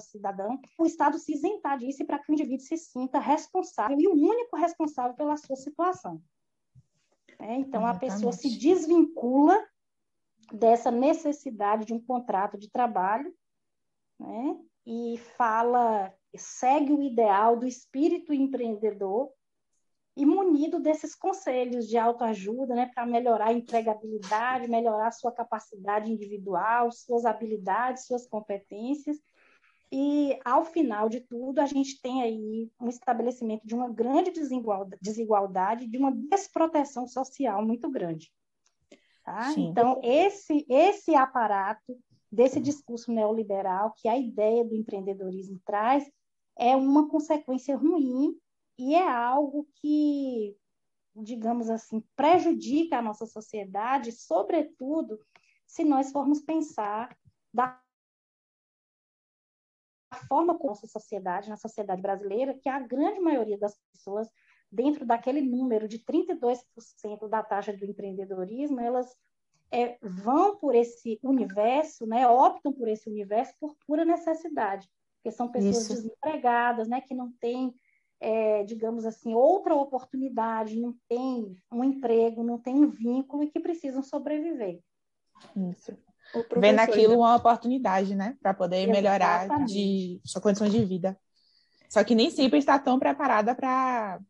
cidadão, 0.00 0.60
o 0.78 0.86
Estado 0.86 1.18
se 1.18 1.32
isentar 1.32 1.76
disso 1.76 2.06
para 2.06 2.20
que 2.20 2.30
o 2.30 2.32
indivíduo 2.32 2.64
se 2.64 2.76
sinta 2.76 3.18
responsável 3.18 3.98
e 3.98 4.06
o 4.06 4.12
único 4.12 4.56
responsável 4.56 5.14
pela 5.16 5.36
sua 5.36 5.56
situação. 5.56 6.22
É, 7.40 7.56
então, 7.56 7.82
Exatamente. 7.82 7.96
a 7.96 7.98
pessoa 7.98 8.32
se 8.32 8.56
desvincula 8.56 9.60
dessa 10.52 10.90
necessidade 10.90 11.84
de 11.84 11.94
um 11.94 12.00
contrato 12.00 12.58
de 12.58 12.70
trabalho 12.70 13.32
né, 14.18 14.56
e 14.86 15.18
fala, 15.36 16.12
segue 16.36 16.92
o 16.92 17.02
ideal 17.02 17.56
do 17.56 17.66
espírito 17.66 18.32
empreendedor 18.32 19.30
e 20.16 20.26
munido 20.26 20.80
desses 20.80 21.14
conselhos 21.14 21.86
de 21.86 21.96
autoajuda, 21.96 22.74
né, 22.74 22.90
para 22.92 23.06
melhorar 23.06 23.48
a 23.48 23.52
empregabilidade, 23.52 24.68
melhorar 24.68 25.08
a 25.08 25.12
sua 25.12 25.30
capacidade 25.30 26.10
individual, 26.10 26.90
suas 26.90 27.24
habilidades, 27.24 28.06
suas 28.06 28.26
competências 28.26 29.16
e, 29.90 30.38
ao 30.44 30.64
final 30.64 31.08
de 31.08 31.20
tudo, 31.20 31.60
a 31.60 31.66
gente 31.66 32.00
tem 32.00 32.22
aí 32.22 32.70
um 32.80 32.88
estabelecimento 32.88 33.66
de 33.66 33.74
uma 33.74 33.88
grande 33.88 34.30
desigualdade, 35.00 35.86
de 35.86 35.96
uma 35.96 36.12
desproteção 36.12 37.06
social 37.06 37.64
muito 37.64 37.90
grande. 37.90 38.30
Tá? 39.28 39.52
Então, 39.58 40.00
esse, 40.02 40.64
esse 40.70 41.14
aparato 41.14 41.98
desse 42.32 42.58
discurso 42.58 43.12
neoliberal, 43.12 43.92
que 43.98 44.08
a 44.08 44.16
ideia 44.16 44.64
do 44.64 44.74
empreendedorismo 44.74 45.60
traz, 45.66 46.10
é 46.58 46.74
uma 46.74 47.10
consequência 47.10 47.76
ruim 47.76 48.34
e 48.78 48.94
é 48.94 49.06
algo 49.06 49.68
que, 49.74 50.56
digamos 51.14 51.68
assim, 51.68 52.02
prejudica 52.16 52.98
a 52.98 53.02
nossa 53.02 53.26
sociedade, 53.26 54.12
sobretudo 54.12 55.20
se 55.66 55.84
nós 55.84 56.10
formos 56.10 56.40
pensar 56.40 57.14
da 57.52 57.78
forma 60.26 60.56
como 60.56 60.70
a 60.70 60.74
nossa 60.74 60.86
sociedade, 60.86 61.50
na 61.50 61.56
sociedade 61.58 62.00
brasileira, 62.00 62.58
que 62.58 62.68
a 62.68 62.78
grande 62.78 63.20
maioria 63.20 63.58
das 63.58 63.78
pessoas, 63.92 64.26
dentro 64.70 65.06
daquele 65.06 65.40
número 65.40 65.88
de 65.88 65.98
32% 65.98 67.28
da 67.28 67.42
taxa 67.42 67.72
do 67.72 67.84
empreendedorismo, 67.84 68.80
elas 68.80 69.16
é, 69.70 69.98
vão 70.02 70.56
por 70.56 70.74
esse 70.74 71.18
universo, 71.22 72.06
né, 72.06 72.26
optam 72.28 72.72
por 72.72 72.88
esse 72.88 73.08
universo 73.08 73.54
por 73.60 73.74
pura 73.86 74.04
necessidade, 74.04 74.88
porque 75.16 75.30
são 75.34 75.50
pessoas 75.50 75.84
Isso. 75.84 75.94
desempregadas, 75.94 76.88
né, 76.88 77.00
que 77.00 77.14
não 77.14 77.32
têm, 77.32 77.74
é, 78.20 78.64
digamos 78.64 79.04
assim, 79.04 79.34
outra 79.34 79.74
oportunidade, 79.74 80.80
não 80.80 80.94
têm 81.08 81.56
um 81.70 81.84
emprego, 81.84 82.42
não 82.42 82.58
têm 82.58 82.74
um 82.74 82.88
vínculo 82.88 83.42
e 83.42 83.50
que 83.50 83.60
precisam 83.60 84.02
sobreviver. 84.02 84.80
Isso 85.70 85.96
vê 86.56 86.72
naquilo 86.72 87.16
uma 87.16 87.36
oportunidade, 87.36 88.14
né? 88.14 88.36
Para 88.42 88.52
poder 88.54 88.88
Exatamente. 88.88 89.02
melhorar 89.02 89.64
de 89.66 90.20
sua 90.24 90.40
condição 90.40 90.68
de 90.68 90.84
vida. 90.84 91.18
Só 91.88 92.04
que 92.04 92.14
nem 92.14 92.30
sempre 92.30 92.58
está 92.58 92.78
tão 92.78 92.98
preparada 92.98 93.54
para 93.54 94.20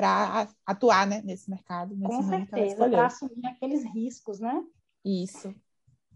para 0.00 0.48
atuar 0.64 1.06
né, 1.06 1.20
nesse 1.22 1.50
mercado. 1.50 1.94
Nesse 1.94 2.16
Com 2.16 2.22
certeza, 2.22 2.88
para 2.88 3.06
assumir 3.06 3.46
aqueles 3.46 3.84
riscos, 3.84 4.40
né? 4.40 4.64
Isso. 5.04 5.54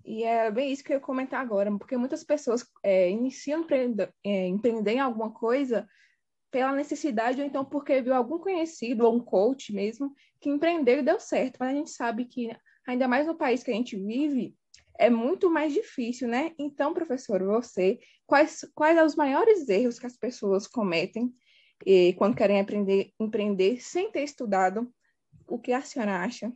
E 0.02 0.24
é 0.24 0.50
bem 0.50 0.72
isso 0.72 0.82
que 0.82 0.90
eu 0.90 0.96
ia 0.96 1.00
comentar 1.00 1.40
agora, 1.40 1.70
porque 1.76 1.94
muitas 1.96 2.24
pessoas 2.24 2.66
é, 2.82 3.10
iniciam 3.10 3.60
empreender, 3.60 4.10
é, 4.24 4.46
empreender 4.46 4.92
em 4.92 5.00
alguma 5.00 5.30
coisa 5.30 5.86
pela 6.50 6.72
necessidade, 6.72 7.40
ou 7.42 7.46
então 7.46 7.62
porque 7.62 8.00
viu 8.00 8.14
algum 8.14 8.38
conhecido, 8.38 9.04
ou 9.04 9.16
um 9.16 9.20
coach 9.20 9.70
mesmo, 9.70 10.14
que 10.40 10.48
empreendeu 10.48 11.00
e 11.00 11.02
deu 11.02 11.20
certo. 11.20 11.58
Mas 11.60 11.70
a 11.70 11.74
gente 11.74 11.90
sabe 11.90 12.24
que, 12.24 12.56
ainda 12.86 13.06
mais 13.06 13.26
no 13.26 13.34
país 13.34 13.62
que 13.62 13.70
a 13.70 13.74
gente 13.74 13.96
vive, 13.96 14.56
é 14.98 15.10
muito 15.10 15.50
mais 15.50 15.74
difícil, 15.74 16.26
né? 16.26 16.52
Então, 16.58 16.94
professor, 16.94 17.42
você, 17.42 17.98
quais, 18.26 18.64
quais 18.74 18.96
são 18.96 19.04
os 19.04 19.14
maiores 19.14 19.68
erros 19.68 19.98
que 19.98 20.06
as 20.06 20.16
pessoas 20.16 20.66
cometem 20.66 21.34
eh, 21.86 22.12
quando 22.14 22.36
querem 22.36 22.60
aprender, 22.60 23.12
empreender 23.18 23.80
sem 23.80 24.10
ter 24.10 24.22
estudado? 24.22 24.92
O 25.46 25.58
que 25.58 25.72
a 25.72 25.82
senhora 25.82 26.22
acha? 26.22 26.52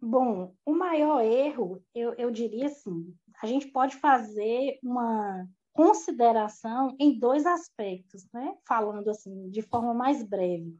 Bom, 0.00 0.54
o 0.66 0.74
maior 0.74 1.22
erro, 1.22 1.82
eu, 1.94 2.12
eu 2.14 2.30
diria 2.30 2.66
assim, 2.66 3.16
a 3.40 3.46
gente 3.46 3.68
pode 3.68 3.96
fazer 3.96 4.78
uma 4.82 5.48
consideração 5.72 6.96
em 6.98 7.18
dois 7.18 7.46
aspectos, 7.46 8.26
né? 8.32 8.56
falando 8.66 9.08
assim 9.08 9.48
de 9.48 9.62
forma 9.62 9.94
mais 9.94 10.22
breve. 10.22 10.76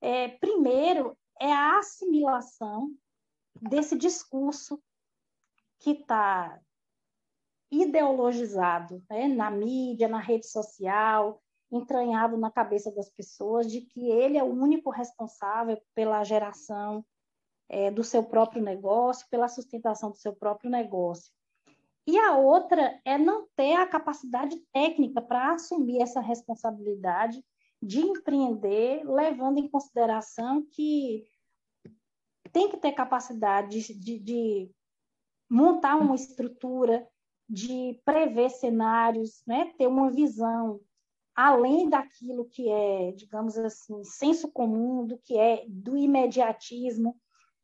É, 0.00 0.28
primeiro, 0.28 1.16
é 1.40 1.52
a 1.52 1.78
assimilação 1.78 2.90
desse 3.60 3.96
discurso 3.96 4.82
que 5.78 5.90
está 5.90 6.60
ideologizado 7.70 9.02
né? 9.10 9.28
na 9.28 9.50
mídia, 9.50 10.08
na 10.08 10.18
rede 10.18 10.46
social, 10.46 11.42
entranhado 11.70 12.36
na 12.36 12.50
cabeça 12.50 12.92
das 12.92 13.10
pessoas 13.10 13.70
de 13.70 13.80
que 13.80 14.08
ele 14.08 14.38
é 14.38 14.42
o 14.42 14.52
único 14.52 14.90
responsável 14.90 15.80
pela 15.94 16.22
geração 16.24 17.04
é, 17.68 17.90
do 17.90 18.04
seu 18.04 18.22
próprio 18.22 18.62
negócio, 18.62 19.26
pela 19.30 19.48
sustentação 19.48 20.10
do 20.10 20.16
seu 20.16 20.34
próprio 20.34 20.70
negócio. 20.70 21.32
E 22.06 22.16
a 22.18 22.36
outra 22.36 23.00
é 23.04 23.18
não 23.18 23.48
ter 23.56 23.74
a 23.74 23.86
capacidade 23.86 24.56
técnica 24.72 25.20
para 25.20 25.54
assumir 25.54 26.00
essa 26.00 26.20
responsabilidade 26.20 27.44
de 27.82 28.00
empreender, 28.00 29.02
levando 29.04 29.58
em 29.58 29.68
consideração 29.68 30.64
que 30.70 31.24
tem 32.52 32.70
que 32.70 32.76
ter 32.76 32.92
capacidade 32.92 33.92
de, 33.98 34.18
de, 34.18 34.70
montar 35.50 35.96
uma 35.96 36.14
estrutura, 36.14 37.06
de 37.48 38.00
prever 38.04 38.50
cenários, 38.50 39.42
né? 39.46 39.72
ter 39.78 39.86
uma 39.86 40.10
visão 40.10 40.80
além 41.34 41.88
daquilo 41.88 42.46
que 42.46 42.68
é, 42.70 43.12
digamos 43.12 43.58
assim, 43.58 44.02
senso 44.04 44.50
comum, 44.50 45.06
do 45.06 45.18
que 45.18 45.38
é 45.38 45.64
do 45.68 45.96
imediatismo. 45.96 47.14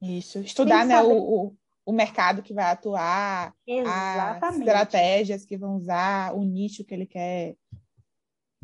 Isso, 0.00 0.40
estudar 0.40 0.84
né, 0.84 1.02
o, 1.02 1.54
o 1.84 1.92
mercado 1.92 2.42
que 2.42 2.52
vai 2.52 2.70
atuar, 2.70 3.54
Exatamente. 3.66 4.44
as 4.44 4.58
estratégias 4.58 5.44
que 5.44 5.56
vão 5.56 5.76
usar, 5.76 6.34
o 6.34 6.44
nicho 6.44 6.84
que 6.84 6.92
ele 6.92 7.06
quer. 7.06 7.56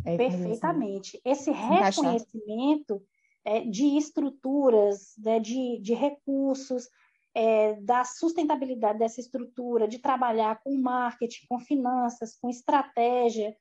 É, 0.05 0.17
Perfeitamente. 0.17 1.21
Esse 1.25 1.51
reconhecimento 1.51 3.03
é, 3.45 3.61
de 3.61 3.97
estruturas, 3.97 5.15
né, 5.19 5.41
de, 5.41 5.81
de 5.81 5.95
recursos, 5.95 6.89
é, 7.39 7.75
da 7.75 8.03
sustentabilidade 8.03 8.99
dessa 8.99 9.21
estrutura, 9.21 9.87
de 9.87 10.01
trabalhar 10.01 10.61
com 10.61 10.77
marketing, 10.77 11.47
com 11.49 11.61
finanças, 11.61 12.37
com 12.37 12.51
estratégia, 12.51 13.57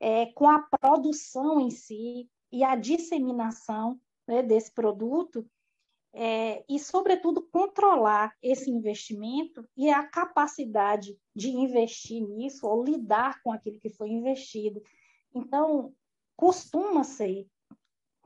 é, 0.00 0.26
com 0.32 0.50
a 0.50 0.58
produção 0.58 1.60
em 1.60 1.70
si 1.70 2.28
e 2.50 2.64
a 2.64 2.74
disseminação 2.74 4.00
né, 4.26 4.42
desse 4.42 4.72
produto, 4.74 5.48
é, 6.12 6.64
e, 6.68 6.76
sobretudo, 6.80 7.40
controlar 7.52 8.34
esse 8.42 8.68
investimento 8.68 9.64
e 9.76 9.90
a 9.90 10.04
capacidade 10.04 11.16
de 11.36 11.50
investir 11.50 12.20
nisso 12.20 12.66
ou 12.66 12.82
lidar 12.82 13.40
com 13.44 13.52
aquilo 13.52 13.78
que 13.78 13.90
foi 13.90 14.10
investido. 14.10 14.82
Então, 15.32 15.94
costuma 16.36 17.04
ser 17.04 17.46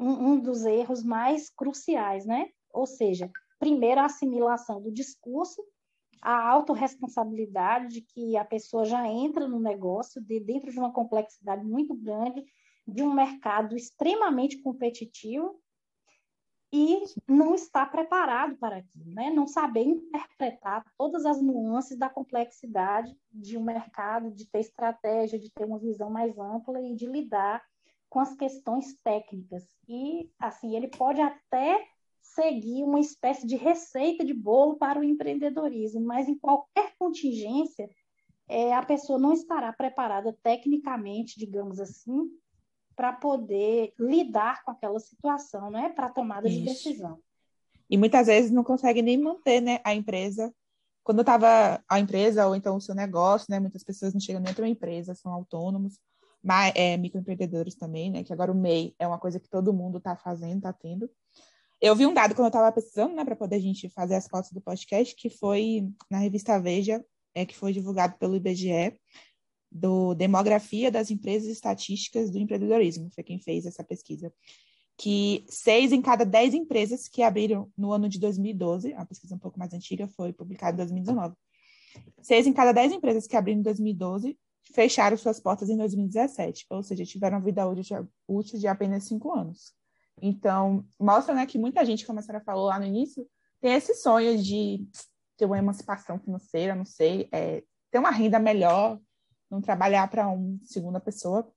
um, 0.00 0.32
um 0.32 0.40
dos 0.40 0.64
erros 0.64 1.02
mais 1.02 1.50
cruciais, 1.50 2.24
né? 2.24 2.48
Ou 2.72 2.86
seja, 2.86 3.30
primeiro 3.58 4.00
a 4.00 4.06
assimilação 4.06 4.80
do 4.80 4.92
discurso, 4.92 5.62
a 6.20 6.48
autorresponsabilidade 6.48 7.88
de 7.88 8.00
que 8.02 8.36
a 8.36 8.44
pessoa 8.44 8.84
já 8.84 9.06
entra 9.06 9.46
no 9.46 9.60
negócio 9.60 10.20
de, 10.20 10.40
dentro 10.40 10.70
de 10.70 10.78
uma 10.78 10.92
complexidade 10.92 11.64
muito 11.64 11.94
grande, 11.94 12.44
de 12.86 13.02
um 13.02 13.12
mercado 13.12 13.76
extremamente 13.76 14.60
competitivo, 14.62 15.60
e 16.72 17.02
não 17.26 17.54
está 17.54 17.86
preparado 17.86 18.56
para 18.58 18.76
aquilo, 18.76 19.10
né? 19.14 19.30
não 19.30 19.46
saber 19.46 19.84
interpretar 19.84 20.84
todas 20.98 21.24
as 21.24 21.40
nuances 21.40 21.96
da 21.96 22.10
complexidade 22.10 23.16
de 23.32 23.56
um 23.56 23.64
mercado, 23.64 24.30
de 24.30 24.46
ter 24.46 24.60
estratégia, 24.60 25.38
de 25.38 25.50
ter 25.50 25.64
uma 25.64 25.78
visão 25.78 26.10
mais 26.10 26.38
ampla 26.38 26.80
e 26.82 26.94
de 26.94 27.06
lidar 27.06 27.64
com 28.10 28.20
as 28.20 28.34
questões 28.34 28.94
técnicas. 29.02 29.64
E, 29.88 30.30
assim, 30.38 30.76
ele 30.76 30.88
pode 30.88 31.20
até 31.20 31.86
seguir 32.34 32.84
uma 32.84 33.00
espécie 33.00 33.46
de 33.46 33.56
receita 33.56 34.24
de 34.24 34.34
bolo 34.34 34.76
para 34.76 35.00
o 35.00 35.04
empreendedorismo, 35.04 36.00
mas 36.00 36.28
em 36.28 36.38
qualquer 36.38 36.94
contingência, 36.98 37.88
é, 38.48 38.74
a 38.74 38.82
pessoa 38.82 39.18
não 39.18 39.32
estará 39.32 39.72
preparada 39.72 40.36
tecnicamente, 40.42 41.38
digamos 41.38 41.78
assim, 41.78 42.30
para 42.96 43.12
poder 43.12 43.92
lidar 43.98 44.64
com 44.64 44.70
aquela 44.70 44.98
situação, 44.98 45.70
né? 45.70 45.90
Para 45.90 46.08
tomada 46.08 46.48
Isso. 46.48 46.58
de 46.58 46.64
decisão. 46.64 47.18
E 47.88 47.96
muitas 47.96 48.26
vezes 48.26 48.50
não 48.50 48.64
consegue 48.64 49.00
nem 49.02 49.16
manter, 49.16 49.60
né, 49.60 49.80
a 49.84 49.94
empresa. 49.94 50.52
Quando 51.04 51.20
estava 51.20 51.82
a 51.88 52.00
empresa 52.00 52.46
ou 52.46 52.54
então 52.54 52.76
o 52.76 52.80
seu 52.80 52.94
negócio, 52.94 53.46
né? 53.48 53.60
Muitas 53.60 53.84
pessoas 53.84 54.12
não 54.12 54.20
chegam 54.20 54.42
nem 54.42 54.52
a 54.52 54.60
uma 54.60 54.68
empresa, 54.68 55.14
são 55.14 55.32
autônomos, 55.32 55.98
mas 56.42 56.72
é, 56.74 56.96
microempreendedores 56.96 57.76
também, 57.76 58.10
né? 58.10 58.24
Que 58.24 58.32
agora 58.32 58.52
o 58.52 58.54
MEI 58.54 58.94
é 58.98 59.06
uma 59.06 59.18
coisa 59.18 59.40
que 59.40 59.48
todo 59.48 59.72
mundo 59.72 59.98
está 59.98 60.16
fazendo, 60.16 60.56
está 60.56 60.72
tendo. 60.72 61.08
Eu 61.80 61.94
vi 61.94 62.06
um 62.06 62.12
dado 62.12 62.34
quando 62.34 62.46
eu 62.46 62.48
estava 62.48 62.72
pesquisando, 62.72 63.14
né, 63.14 63.24
para 63.24 63.36
poder 63.36 63.56
a 63.56 63.60
gente 63.60 63.88
fazer 63.90 64.16
as 64.16 64.26
fotos 64.26 64.50
do 64.50 64.60
podcast, 64.60 65.14
que 65.14 65.30
foi 65.30 65.88
na 66.10 66.18
revista 66.18 66.58
Veja, 66.60 67.04
é, 67.34 67.46
que 67.46 67.56
foi 67.56 67.72
divulgado 67.72 68.18
pelo 68.18 68.34
IBGE, 68.34 68.98
do 69.70 70.14
Demografia 70.14 70.90
das 70.90 71.10
Empresas 71.10 71.48
Estatísticas 71.48 72.30
do 72.30 72.38
Empreendedorismo, 72.38 73.10
foi 73.14 73.22
quem 73.22 73.38
fez 73.38 73.64
essa 73.66 73.84
pesquisa, 73.84 74.32
que 74.96 75.44
seis 75.48 75.92
em 75.92 76.02
cada 76.02 76.24
dez 76.24 76.52
empresas 76.52 77.06
que 77.06 77.22
abriram 77.22 77.70
no 77.76 77.92
ano 77.92 78.08
de 78.08 78.18
2012, 78.18 78.94
a 78.94 79.04
pesquisa 79.04 79.36
um 79.36 79.38
pouco 79.38 79.58
mais 79.58 79.72
antiga 79.72 80.08
foi 80.08 80.32
publicada 80.32 80.72
em 80.72 80.78
2019, 80.78 81.36
seis 82.22 82.46
em 82.46 82.52
cada 82.52 82.72
dez 82.72 82.92
empresas 82.92 83.26
que 83.26 83.36
abriram 83.36 83.60
em 83.60 83.62
2012 83.62 84.36
fecharam 84.74 85.16
suas 85.16 85.40
portas 85.40 85.70
em 85.70 85.76
2017, 85.76 86.66
ou 86.70 86.82
seja, 86.82 87.04
tiveram 87.04 87.38
uma 87.38 87.44
vida 87.44 87.62
útil 88.26 88.58
de 88.58 88.66
apenas 88.66 89.04
cinco 89.04 89.32
anos. 89.32 89.72
Então, 90.22 90.84
mostra 90.98 91.34
né, 91.34 91.46
que 91.46 91.58
muita 91.58 91.84
gente, 91.84 92.06
como 92.06 92.18
a 92.18 92.22
senhora 92.22 92.44
falou 92.44 92.66
lá 92.66 92.78
no 92.78 92.86
início, 92.86 93.26
tem 93.60 93.72
esse 93.72 93.94
sonho 93.94 94.38
de 94.38 94.86
ter 95.36 95.44
uma 95.44 95.58
emancipação 95.58 96.18
financeira, 96.18 96.74
não 96.74 96.84
sei, 96.84 97.28
é, 97.32 97.62
ter 97.90 97.98
uma 97.98 98.10
renda 98.10 98.38
melhor, 98.38 98.98
não 99.50 99.60
trabalhar 99.60 100.08
para 100.10 100.28
uma 100.28 100.58
segunda 100.64 101.00
pessoa, 101.00 101.50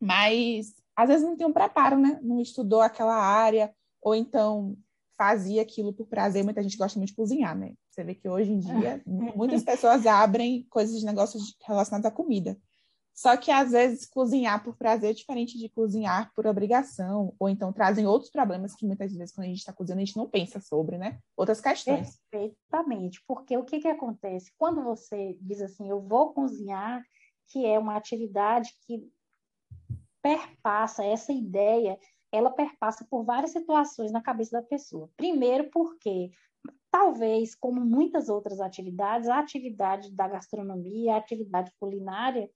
mas 0.00 0.74
às 0.94 1.08
vezes 1.08 1.24
não 1.24 1.36
tem 1.36 1.46
um 1.46 1.52
preparo, 1.52 1.98
né? 1.98 2.18
Não 2.22 2.40
estudou 2.40 2.80
aquela 2.80 3.16
área, 3.16 3.72
ou 4.00 4.14
então 4.14 4.76
fazia 5.16 5.62
aquilo 5.62 5.92
por 5.92 6.06
prazer. 6.06 6.44
Muita 6.44 6.62
gente 6.62 6.76
gosta 6.76 6.98
muito 6.98 7.10
de 7.10 7.16
cozinhar, 7.16 7.56
né? 7.56 7.74
Você 7.90 8.04
vê 8.04 8.14
que 8.14 8.28
hoje 8.28 8.52
em 8.52 8.58
dia 8.58 9.02
muitas 9.06 9.62
pessoas 9.62 10.06
abrem 10.06 10.66
coisas 10.70 10.98
de 10.98 11.06
negócios 11.06 11.56
relacionados 11.66 12.06
à 12.06 12.10
comida. 12.10 12.58
Só 13.16 13.34
que 13.34 13.50
às 13.50 13.70
vezes 13.70 14.04
cozinhar 14.04 14.62
por 14.62 14.76
prazer 14.76 15.10
é 15.10 15.14
diferente 15.14 15.58
de 15.58 15.70
cozinhar 15.70 16.30
por 16.34 16.46
obrigação, 16.46 17.34
ou 17.38 17.48
então 17.48 17.72
trazem 17.72 18.06
outros 18.06 18.30
problemas 18.30 18.74
que 18.74 18.84
muitas 18.84 19.10
vezes 19.16 19.34
quando 19.34 19.46
a 19.46 19.48
gente 19.48 19.58
está 19.58 19.72
cozinhando 19.72 20.02
a 20.02 20.04
gente 20.04 20.18
não 20.18 20.28
pensa 20.28 20.60
sobre, 20.60 20.98
né? 20.98 21.18
Outras 21.34 21.58
questões. 21.58 22.20
Perfeitamente, 22.30 23.22
porque 23.26 23.56
o 23.56 23.64
que, 23.64 23.80
que 23.80 23.88
acontece? 23.88 24.52
Quando 24.58 24.84
você 24.84 25.34
diz 25.40 25.62
assim, 25.62 25.88
eu 25.88 25.98
vou 25.98 26.34
cozinhar, 26.34 27.02
que 27.48 27.64
é 27.64 27.78
uma 27.78 27.96
atividade 27.96 28.70
que 28.86 29.02
perpassa 30.20 31.02
essa 31.02 31.32
ideia, 31.32 31.98
ela 32.30 32.50
perpassa 32.50 33.06
por 33.08 33.24
várias 33.24 33.52
situações 33.52 34.12
na 34.12 34.20
cabeça 34.20 34.60
da 34.60 34.66
pessoa. 34.66 35.08
Primeiro, 35.16 35.70
porque 35.70 36.32
talvez, 36.90 37.54
como 37.54 37.80
muitas 37.80 38.28
outras 38.28 38.60
atividades, 38.60 39.26
a 39.26 39.38
atividade 39.38 40.12
da 40.12 40.28
gastronomia, 40.28 41.14
a 41.14 41.18
atividade 41.18 41.72
culinária, 41.80 42.50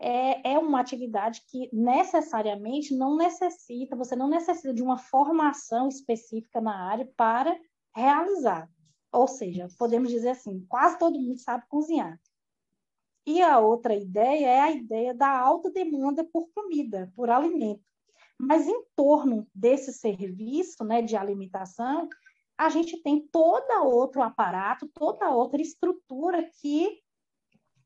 é, 0.00 0.54
é 0.54 0.58
uma 0.58 0.80
atividade 0.80 1.42
que 1.46 1.68
necessariamente 1.72 2.96
não 2.96 3.16
necessita, 3.16 3.94
você 3.94 4.16
não 4.16 4.28
necessita 4.28 4.72
de 4.72 4.82
uma 4.82 4.96
formação 4.96 5.88
específica 5.88 6.58
na 6.60 6.88
área 6.88 7.06
para 7.16 7.54
realizar. 7.94 8.68
Ou 9.12 9.28
seja, 9.28 9.68
podemos 9.78 10.10
dizer 10.10 10.30
assim, 10.30 10.64
quase 10.68 10.98
todo 10.98 11.20
mundo 11.20 11.38
sabe 11.38 11.64
cozinhar. 11.68 12.18
E 13.26 13.42
a 13.42 13.58
outra 13.58 13.94
ideia 13.94 14.46
é 14.46 14.60
a 14.60 14.70
ideia 14.70 15.12
da 15.12 15.38
alta 15.38 15.70
demanda 15.70 16.24
por 16.24 16.48
comida, 16.54 17.12
por 17.14 17.28
alimento. 17.28 17.84
Mas 18.38 18.66
em 18.66 18.82
torno 18.96 19.46
desse 19.54 19.92
serviço 19.92 20.82
né, 20.82 21.02
de 21.02 21.14
alimentação, 21.14 22.08
a 22.56 22.70
gente 22.70 23.02
tem 23.02 23.28
todo 23.28 23.84
outro 23.84 24.22
aparato, 24.22 24.88
toda 24.94 25.30
outra 25.30 25.60
estrutura 25.60 26.48
que 26.60 27.00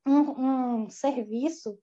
um, 0.07 0.83
um 0.85 0.91
serviço 0.91 1.77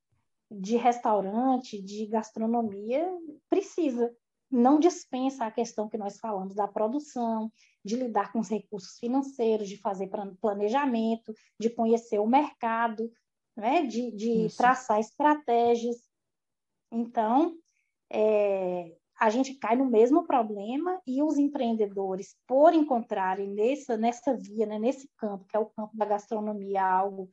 de 0.51 0.75
restaurante, 0.75 1.81
de 1.81 2.05
gastronomia 2.07 3.07
precisa. 3.49 4.13
Não 4.49 4.79
dispensa 4.79 5.45
a 5.45 5.51
questão 5.51 5.87
que 5.87 5.97
nós 5.97 6.19
falamos 6.19 6.53
da 6.53 6.67
produção, 6.67 7.49
de 7.85 7.95
lidar 7.95 8.33
com 8.33 8.39
os 8.39 8.49
recursos 8.49 8.97
financeiros, 8.99 9.69
de 9.69 9.77
fazer 9.77 10.09
planejamento, 10.41 11.33
de 11.57 11.69
conhecer 11.69 12.19
o 12.19 12.27
mercado, 12.27 13.09
né? 13.55 13.85
de, 13.85 14.11
de 14.11 14.47
traçar 14.57 14.99
estratégias. 14.99 15.95
Então, 16.91 17.55
é, 18.11 18.93
a 19.17 19.29
gente 19.29 19.53
cai 19.53 19.77
no 19.77 19.85
mesmo 19.85 20.27
problema 20.27 20.99
e 21.07 21.23
os 21.23 21.37
empreendedores, 21.37 22.35
por 22.45 22.73
encontrarem 22.73 23.47
nessa, 23.53 23.95
nessa 23.95 24.35
via, 24.35 24.65
né, 24.65 24.77
nesse 24.77 25.07
campo, 25.15 25.45
que 25.45 25.55
é 25.55 25.59
o 25.59 25.67
campo 25.67 25.95
da 25.95 26.05
gastronomia, 26.05 26.83
algo 26.83 27.29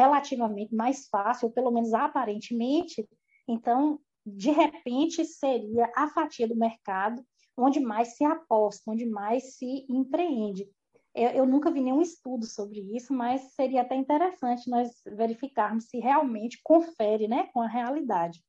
relativamente 0.00 0.74
mais 0.74 1.06
fácil, 1.08 1.48
ou 1.48 1.52
pelo 1.52 1.70
menos 1.70 1.92
aparentemente, 1.92 3.06
então, 3.48 3.98
de 4.24 4.50
repente, 4.50 5.24
seria 5.24 5.90
a 5.94 6.08
fatia 6.08 6.48
do 6.48 6.56
mercado 6.56 7.22
onde 7.56 7.80
mais 7.80 8.16
se 8.16 8.24
aposta, 8.24 8.90
onde 8.90 9.04
mais 9.04 9.56
se 9.56 9.86
empreende. 9.88 10.66
Eu, 11.14 11.30
eu, 11.30 11.46
nunca 11.46 11.70
vi 11.70 11.80
nenhum 11.80 12.00
estudo 12.00 12.46
sobre 12.46 12.80
isso, 12.96 13.12
mas 13.12 13.52
seria 13.54 13.82
até 13.82 13.96
interessante 13.96 14.70
nós 14.70 14.90
verificarmos 15.04 15.86
se 15.86 15.98
realmente 15.98 16.60
confere 16.62 17.26
né, 17.28 17.48
com 17.52 17.60
a 17.60 17.68
realidade. 17.68 18.42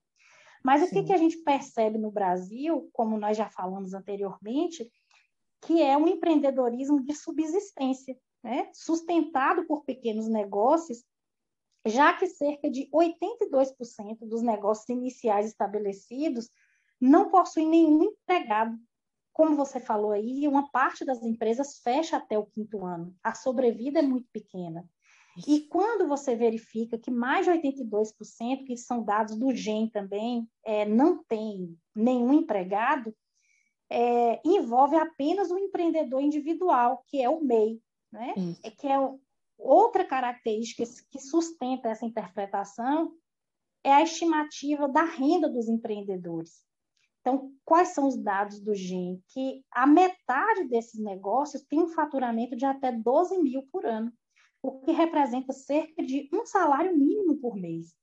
Mas 0.64 0.82
Sim. 0.82 0.88
o 0.88 0.90
que, 0.92 1.04
que 1.08 1.14
a 1.14 1.18
gente 1.18 1.38
percebe 1.38 1.98
no 1.98 2.12
Brasil, 2.12 2.90
como 2.94 3.18
nós 3.18 3.36
já 3.36 3.50
falamos 3.50 3.94
anteriormente, 3.94 4.90
que 5.62 5.82
é 5.82 5.98
um 5.98 6.08
empreendedorismo 6.08 7.04
de 7.04 7.16
subsistência, 7.16 8.16
né, 8.44 8.70
sustentado 8.74 9.66
por 9.66 9.84
pequenos 9.84 10.28
negócios, 10.28 11.04
já 11.86 12.14
que 12.14 12.28
cerca 12.28 12.70
de 12.70 12.90
82% 12.92 14.20
dos 14.22 14.42
negócios 14.42 14.90
iniciais 14.90 15.48
estabelecidos 15.48 16.50
não 17.00 17.30
possuem 17.30 17.68
nenhum 17.68 18.04
empregado 18.04 18.78
como 19.34 19.56
você 19.56 19.80
falou 19.80 20.12
aí, 20.12 20.48
uma 20.48 20.70
parte 20.72 21.06
das 21.06 21.24
empresas 21.24 21.80
fecha 21.80 22.18
até 22.18 22.38
o 22.38 22.46
quinto 22.46 22.86
ano. 22.86 23.16
A 23.24 23.34
sobrevida 23.34 24.00
é 24.00 24.02
muito 24.02 24.28
pequena. 24.32 24.88
E 25.48 25.62
quando 25.62 26.08
você 26.08 26.36
verifica 26.36 26.98
que 26.98 27.10
mais 27.10 27.46
de 27.46 27.52
82%, 27.52 28.66
que 28.66 28.76
são 28.76 29.04
dados 29.04 29.38
do 29.38 29.54
GEM 29.56 29.90
também, 29.90 30.48
é, 30.66 30.86
não 30.86 31.24
tem 31.24 31.78
nenhum 31.96 32.34
empregado, 32.34 33.16
é, 33.90 34.42
envolve 34.44 34.98
apenas 34.98 35.50
o 35.50 35.58
empreendedor 35.58 36.22
individual, 36.22 37.04
que 37.08 37.22
é 37.22 37.30
o 37.30 37.42
MEI, 37.42 37.82
né? 38.12 38.34
É, 38.64 38.70
que 38.70 38.88
é 38.88 38.98
outra 39.62 40.04
característica 40.04 40.84
que 41.10 41.20
sustenta 41.20 41.90
essa 41.90 42.06
interpretação 42.06 43.14
é 43.84 43.94
a 43.94 44.04
estimativa 44.04 44.88
da 44.88 45.04
renda 45.04 45.50
dos 45.50 45.68
empreendedores. 45.68 46.64
Então, 47.22 47.54
quais 47.64 47.90
são 47.90 48.08
os 48.08 48.18
dados 48.18 48.60
do 48.60 48.74
GEM? 48.74 49.24
Que 49.28 49.64
a 49.72 49.86
metade 49.86 50.64
desses 50.66 51.00
negócios 51.00 51.64
tem 51.64 51.80
um 51.80 51.88
faturamento 51.88 52.56
de 52.56 52.66
até 52.66 52.92
12 52.92 53.38
mil 53.42 53.64
por 53.72 53.86
ano, 53.86 54.12
o 54.62 54.80
que 54.80 54.92
representa 54.92 55.54
cerca 55.54 56.04
de 56.04 56.30
um 56.34 56.46
salário 56.46 56.98
mínimo 56.98 57.38
por 57.38 57.56
mês. 57.56 57.94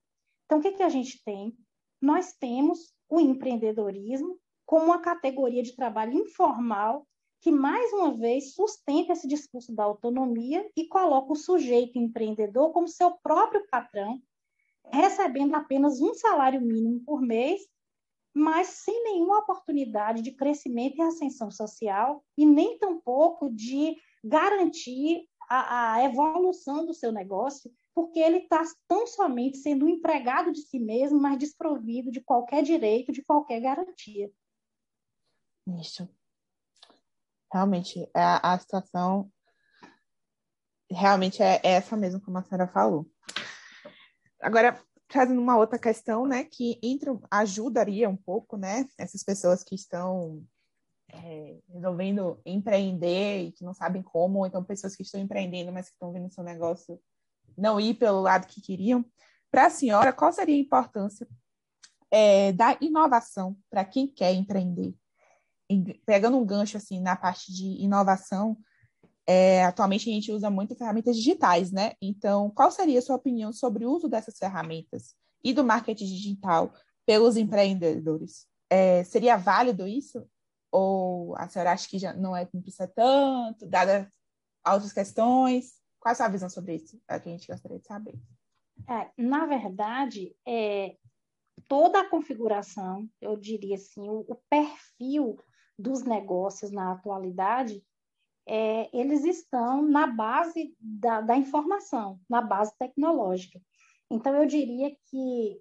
Então, 0.45 0.59
o 0.59 0.63
que, 0.63 0.73
que 0.73 0.83
a 0.83 0.89
gente 0.89 1.23
tem? 1.25 1.57
Nós 2.01 2.33
temos 2.33 2.95
o 3.09 3.21
empreendedorismo 3.21 4.39
como 4.65 4.87
uma 4.87 5.01
categoria 5.01 5.63
de 5.63 5.75
trabalho 5.75 6.13
informal 6.13 7.08
que, 7.41 7.51
mais 7.51 7.93
uma 7.93 8.17
vez, 8.17 8.55
sustenta 8.55 9.13
esse 9.13 9.29
discurso 9.29 9.75
da 9.75 9.85
autonomia 9.85 10.69
e 10.77 10.87
coloca 10.87 11.33
o 11.33 11.37
sujeito 11.37 11.99
empreendedor 11.99 12.73
como 12.73 12.89
seu 12.89 13.13
próprio 13.23 13.67
patrão, 13.71 14.21
recebendo 14.91 15.55
apenas 15.55 16.01
um 16.01 16.15
salário 16.15 16.61
mínimo 16.61 17.01
por 17.05 17.21
mês 17.21 17.61
mas 18.39 18.69
sem 18.69 19.03
nenhuma 19.03 19.41
oportunidade 19.41 20.23
de 20.23 20.31
crescimento 20.31 20.97
e 20.97 21.03
ascensão 21.03 21.51
social 21.51 22.25
e 22.37 22.47
nem 22.47 22.79
tampouco 22.79 23.51
de 23.51 23.97
garantir 24.23 25.27
a, 25.49 25.95
a 25.95 26.05
evolução 26.05 26.87
do 26.87 26.95
seu 26.95 27.11
negócio, 27.11 27.71
porque 27.95 28.21
ele 28.21 28.39
está 28.39 28.63
tão 28.87 29.07
somente 29.07 29.59
sendo 29.59 29.87
um 29.87 29.89
empregado 29.89 30.53
de 30.53 30.61
si 30.61 30.79
mesmo, 30.79 31.19
mas 31.19 31.39
desprovido 31.39 32.13
de 32.13 32.21
qualquer 32.21 32.63
direito, 32.63 33.11
de 33.11 33.25
qualquer 33.25 33.61
garantia. 33.61 34.31
Isso. 35.81 36.09
Realmente, 37.53 38.09
a, 38.15 38.55
a 38.55 38.59
situação 38.59 39.31
realmente 40.91 41.43
é 41.43 41.61
essa 41.63 41.97
mesmo, 41.97 42.21
como 42.21 42.39
a 42.39 42.43
senhora 42.43 42.67
falou. 42.69 43.07
Agora, 44.41 44.81
trazendo 45.09 45.41
uma 45.41 45.57
outra 45.57 45.79
questão, 45.79 46.27
né, 46.27 46.45
que 46.45 46.79
entra, 46.83 47.19
ajudaria 47.31 48.09
um 48.09 48.17
pouco, 48.17 48.57
né, 48.57 48.87
essas 48.99 49.23
pessoas 49.23 49.65
que 49.65 49.75
estão 49.75 50.45
é, 51.11 51.59
resolvendo 51.69 52.41
empreender 52.45 53.45
e 53.45 53.53
que 53.53 53.65
não 53.65 53.75
sabem 53.75 54.03
como, 54.03 54.41
ou 54.41 54.47
então 54.47 54.63
pessoas 54.63 54.95
que 54.95 55.03
estão 55.03 55.21
empreendendo, 55.21 55.73
mas 55.73 55.87
que 55.87 55.95
estão 55.95 56.13
vendo 56.13 56.33
seu 56.33 56.45
negócio 56.45 57.01
não 57.57 57.81
ir 57.81 57.95
pelo 57.95 58.21
lado 58.21 58.47
que 58.47 58.61
queriam. 58.61 59.05
Para 59.51 59.67
a 59.67 59.71
senhora, 59.71 60.13
qual 60.13 60.33
seria 60.33 60.55
a 60.55 60.59
importância 60.59 61.27
é, 62.11 62.53
da 62.53 62.77
inovação 62.81 63.57
para 63.71 63.85
quem 63.85 64.07
quer 64.07 64.33
empreender? 64.33 64.95
Pegando 66.07 66.39
um 66.39 66.45
gancho 66.45 66.77
assim 66.77 67.01
na 67.01 67.17
parte 67.17 67.53
de 67.53 67.83
inovação, 67.83 68.57
é, 69.27 69.63
atualmente 69.65 70.09
a 70.09 70.13
gente 70.13 70.33
usa 70.33 70.49
muito 70.49 70.75
ferramentas 70.75 71.15
digitais, 71.15 71.71
né? 71.71 71.93
Então, 72.01 72.51
qual 72.51 72.71
seria 72.71 72.99
a 72.99 73.03
sua 73.03 73.17
opinião 73.17 73.53
sobre 73.53 73.85
o 73.85 73.91
uso 73.91 74.09
dessas 74.09 74.39
ferramentas 74.39 75.15
e 75.45 75.53
do 75.53 75.63
marketing 75.63 76.07
digital 76.07 76.73
pelos 77.05 77.37
empreendedores? 77.37 78.47
É, 78.71 79.05
seria 79.05 79.37
válido 79.37 79.87
isso? 79.87 80.27
Ou 80.73 81.37
a 81.37 81.47
senhora 81.47 81.73
acha 81.73 81.87
que 81.89 81.99
já 81.99 82.15
não 82.15 82.35
é 82.35 82.49
não 82.55 82.63
precisa 82.63 82.89
tanto, 82.89 83.67
dada 83.67 84.11
outras 84.67 84.93
questões? 84.95 85.75
Qual 86.01 86.13
a 86.13 86.15
sua 86.15 86.29
visão 86.29 86.49
sobre 86.49 86.77
isso? 86.77 86.99
É 87.07 87.17
o 87.17 87.21
que 87.21 87.29
a 87.29 87.33
gente 87.33 87.47
gostaria 87.47 87.79
de 87.79 87.87
saber. 87.87 88.15
É, 88.89 89.11
na 89.19 89.45
verdade, 89.45 90.35
é, 90.47 90.97
toda 91.69 92.01
a 92.01 92.09
configuração, 92.09 93.09
eu 93.21 93.37
diria 93.37 93.77
assim, 93.77 94.09
o, 94.09 94.25
o 94.29 94.37
perfil 94.49 95.39
dos 95.79 96.03
negócios 96.03 96.71
na 96.73 96.93
atualidade 96.93 97.83
é, 98.49 98.89
eles 98.99 99.25
estão 99.25 99.83
na 99.83 100.07
base 100.07 100.75
da, 100.81 101.21
da 101.21 101.37
informação, 101.37 102.19
na 102.29 102.41
base 102.41 102.73
tecnológica. 102.79 103.61
Então, 104.11 104.35
eu 104.35 104.47
diria 104.47 104.97
que 105.07 105.61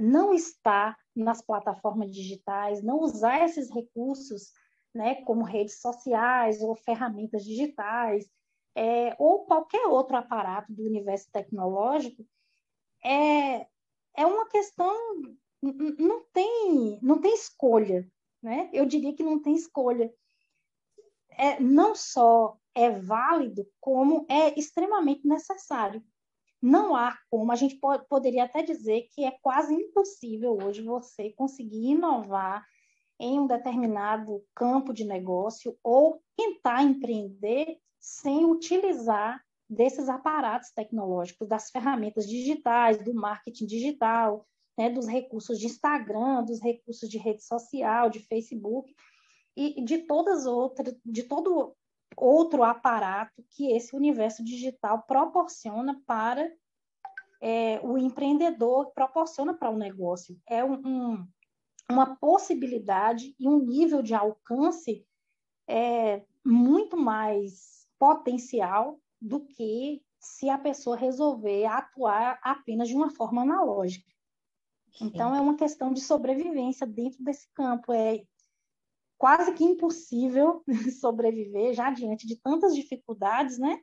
não 0.00 0.32
está 0.32 0.96
nas 1.14 1.42
plataformas 1.42 2.10
digitais, 2.10 2.82
não 2.82 3.00
usar 3.00 3.44
esses 3.44 3.70
recursos, 3.70 4.50
né, 4.94 5.16
como 5.24 5.44
redes 5.44 5.80
sociais 5.80 6.62
ou 6.62 6.74
ferramentas 6.74 7.44
digitais, 7.44 8.26
é, 8.74 9.14
ou 9.18 9.44
qualquer 9.44 9.86
outro 9.86 10.16
aparato 10.16 10.72
do 10.72 10.84
universo 10.84 11.30
tecnológico, 11.30 12.26
é, 13.04 13.66
é 14.16 14.26
uma 14.26 14.48
questão, 14.48 14.96
não 15.62 16.24
tem, 16.32 16.98
não 17.02 17.20
tem 17.20 17.34
escolha, 17.34 18.08
né? 18.44 18.68
Eu 18.72 18.84
diria 18.84 19.14
que 19.14 19.22
não 19.22 19.40
tem 19.40 19.54
escolha 19.54 20.12
é, 21.30 21.58
não 21.58 21.94
só 21.94 22.56
é 22.74 22.90
válido, 22.90 23.66
como 23.80 24.26
é 24.28 24.58
extremamente 24.58 25.26
necessário. 25.26 26.04
Não 26.60 26.94
há 26.94 27.16
como, 27.30 27.50
a 27.50 27.56
gente 27.56 27.76
pode, 27.76 28.06
poderia 28.06 28.44
até 28.44 28.62
dizer 28.62 29.08
que 29.12 29.24
é 29.24 29.32
quase 29.42 29.74
impossível 29.74 30.58
hoje 30.62 30.82
você 30.82 31.30
conseguir 31.32 31.92
inovar 31.92 32.64
em 33.18 33.40
um 33.40 33.46
determinado 33.46 34.44
campo 34.54 34.92
de 34.92 35.04
negócio 35.04 35.76
ou 35.82 36.22
tentar 36.36 36.82
empreender 36.82 37.78
sem 37.98 38.44
utilizar 38.44 39.42
desses 39.68 40.08
aparatos 40.08 40.70
tecnológicos, 40.70 41.48
das 41.48 41.70
ferramentas 41.70 42.28
digitais, 42.28 43.02
do 43.02 43.14
marketing 43.14 43.66
digital, 43.66 44.46
né, 44.76 44.90
dos 44.90 45.06
recursos 45.06 45.58
de 45.58 45.66
Instagram, 45.66 46.44
dos 46.44 46.60
recursos 46.60 47.08
de 47.08 47.18
rede 47.18 47.42
social, 47.44 48.10
de 48.10 48.20
Facebook 48.20 48.92
e 49.56 49.84
de 49.84 49.98
todas 49.98 50.46
outras, 50.46 50.94
de 51.04 51.22
todo 51.22 51.76
outro 52.16 52.62
aparato 52.62 53.44
que 53.50 53.72
esse 53.72 53.94
universo 53.94 54.44
digital 54.44 55.02
proporciona 55.02 56.00
para 56.06 56.50
é, 57.40 57.80
o 57.82 57.98
empreendedor, 57.98 58.92
proporciona 58.92 59.54
para 59.54 59.70
o 59.70 59.76
negócio. 59.76 60.38
É 60.48 60.64
um, 60.64 60.80
um, 60.86 61.28
uma 61.90 62.16
possibilidade 62.16 63.34
e 63.38 63.48
um 63.48 63.58
nível 63.58 64.02
de 64.02 64.14
alcance 64.14 65.06
é, 65.68 66.24
muito 66.44 66.96
mais 66.96 67.86
potencial 67.98 68.98
do 69.20 69.40
que 69.40 70.02
se 70.18 70.48
a 70.48 70.58
pessoa 70.58 70.96
resolver 70.96 71.66
atuar 71.66 72.38
apenas 72.42 72.88
de 72.88 72.94
uma 72.94 73.10
forma 73.10 73.42
analógica. 73.42 74.13
Então, 75.00 75.34
é 75.34 75.40
uma 75.40 75.56
questão 75.56 75.92
de 75.92 76.00
sobrevivência 76.00 76.86
dentro 76.86 77.22
desse 77.22 77.48
campo. 77.52 77.92
É 77.92 78.22
quase 79.18 79.52
que 79.54 79.64
impossível 79.64 80.62
sobreviver 81.00 81.74
já 81.74 81.90
diante 81.90 82.26
de 82.26 82.36
tantas 82.36 82.74
dificuldades, 82.74 83.58
né? 83.58 83.80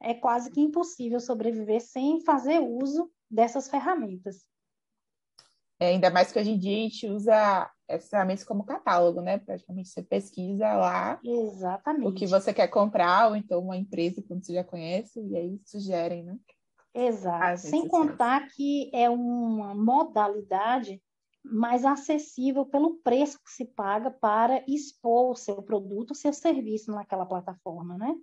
É 0.00 0.14
quase 0.14 0.50
que 0.50 0.60
impossível 0.60 1.20
sobreviver 1.20 1.80
sem 1.80 2.20
fazer 2.24 2.58
uso 2.58 3.10
dessas 3.30 3.68
ferramentas. 3.68 4.46
É, 5.78 5.88
ainda 5.88 6.10
mais 6.10 6.30
que 6.30 6.38
hoje 6.38 6.50
em 6.50 6.58
dia 6.58 6.76
a 6.76 6.80
gente 6.80 7.06
usa 7.06 7.70
essas 7.88 8.10
ferramentas 8.10 8.44
como 8.44 8.64
catálogo, 8.64 9.20
né? 9.20 9.38
Praticamente 9.38 9.88
você 9.88 10.02
pesquisa 10.02 10.74
lá 10.74 11.18
Exatamente. 11.24 12.06
o 12.08 12.14
que 12.14 12.26
você 12.26 12.52
quer 12.52 12.68
comprar, 12.68 13.28
ou 13.28 13.36
então 13.36 13.60
uma 13.60 13.76
empresa 13.76 14.22
que 14.22 14.28
você 14.28 14.54
já 14.54 14.64
conhece, 14.64 15.20
e 15.20 15.36
aí 15.36 15.60
sugerem, 15.64 16.22
né? 16.22 16.38
Exato. 16.94 17.58
Sem 17.58 17.86
contar 17.88 18.48
que 18.48 18.90
é 18.92 19.08
uma 19.08 19.74
modalidade 19.74 21.00
mais 21.42 21.84
acessível 21.84 22.66
pelo 22.66 22.96
preço 22.96 23.38
que 23.42 23.50
se 23.50 23.64
paga 23.64 24.10
para 24.10 24.62
expor 24.68 25.30
o 25.30 25.36
seu 25.36 25.62
produto, 25.62 26.10
o 26.10 26.14
seu 26.14 26.32
serviço 26.32 26.90
naquela 26.90 27.24
plataforma, 27.24 27.96
né? 27.96 28.14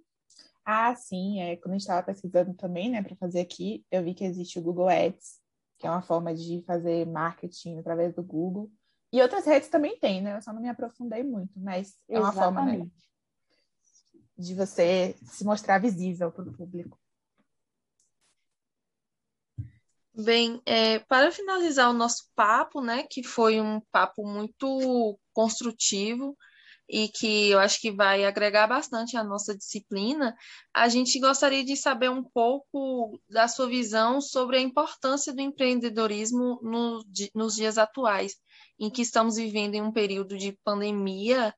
Ah, 0.63 0.93
sim, 0.95 1.39
é, 1.39 1.55
quando 1.55 1.71
a 1.71 1.73
gente 1.73 1.81
estava 1.81 2.03
pesquisando 2.03 2.53
também, 2.53 2.89
né, 2.89 3.01
para 3.01 3.15
fazer 3.15 3.39
aqui, 3.39 3.85
eu 3.89 4.03
vi 4.03 4.13
que 4.13 4.25
existe 4.25 4.59
o 4.59 4.61
Google 4.61 4.89
Ads, 4.89 5.39
que 5.79 5.87
é 5.87 5.89
uma 5.89 6.01
forma 6.01 6.35
de 6.35 6.61
fazer 6.63 7.07
marketing 7.07 7.79
através 7.79 8.13
do 8.13 8.21
Google. 8.21 8.69
E 9.11 9.21
outras 9.21 9.45
redes 9.45 9.69
também 9.69 9.97
tem, 9.97 10.21
né? 10.21 10.35
Eu 10.35 10.41
só 10.41 10.51
não 10.51 10.61
me 10.61 10.67
aprofundei 10.67 11.23
muito, 11.23 11.57
mas 11.57 11.97
é 12.09 12.19
uma 12.19 12.31
Exatamente. 12.31 12.53
forma, 12.53 12.83
né, 12.83 12.91
de 14.37 14.53
você 14.53 15.15
se 15.23 15.43
mostrar 15.43 15.79
visível 15.79 16.31
para 16.31 16.43
o 16.43 16.53
público. 16.53 16.99
Bem, 20.19 20.59
é, 20.65 20.97
para 20.99 21.31
finalizar 21.31 21.89
o 21.91 21.93
nosso 21.93 22.23
papo, 22.35 22.81
né, 22.81 23.03
que 23.07 23.21
foi 23.23 23.61
um 23.61 23.79
papo 23.91 24.27
muito 24.27 25.19
construtivo, 25.31 26.35
e 26.89 27.09
que 27.09 27.49
eu 27.49 27.59
acho 27.59 27.79
que 27.81 27.91
vai 27.91 28.25
agregar 28.25 28.65
bastante 28.65 29.17
à 29.17 29.23
nossa 29.23 29.55
disciplina, 29.55 30.35
a 30.73 30.87
gente 30.87 31.19
gostaria 31.19 31.63
de 31.63 31.75
saber 31.75 32.09
um 32.09 32.23
pouco 32.23 33.19
da 33.29 33.47
sua 33.47 33.67
visão 33.67 34.21
sobre 34.21 34.57
a 34.57 34.61
importância 34.61 35.33
do 35.33 35.41
empreendedorismo 35.41 36.59
no, 36.63 37.03
nos 37.35 37.55
dias 37.55 37.77
atuais, 37.77 38.35
em 38.79 38.89
que 38.89 39.01
estamos 39.01 39.35
vivendo 39.35 39.75
em 39.75 39.81
um 39.81 39.91
período 39.91 40.37
de 40.37 40.57
pandemia 40.63 41.53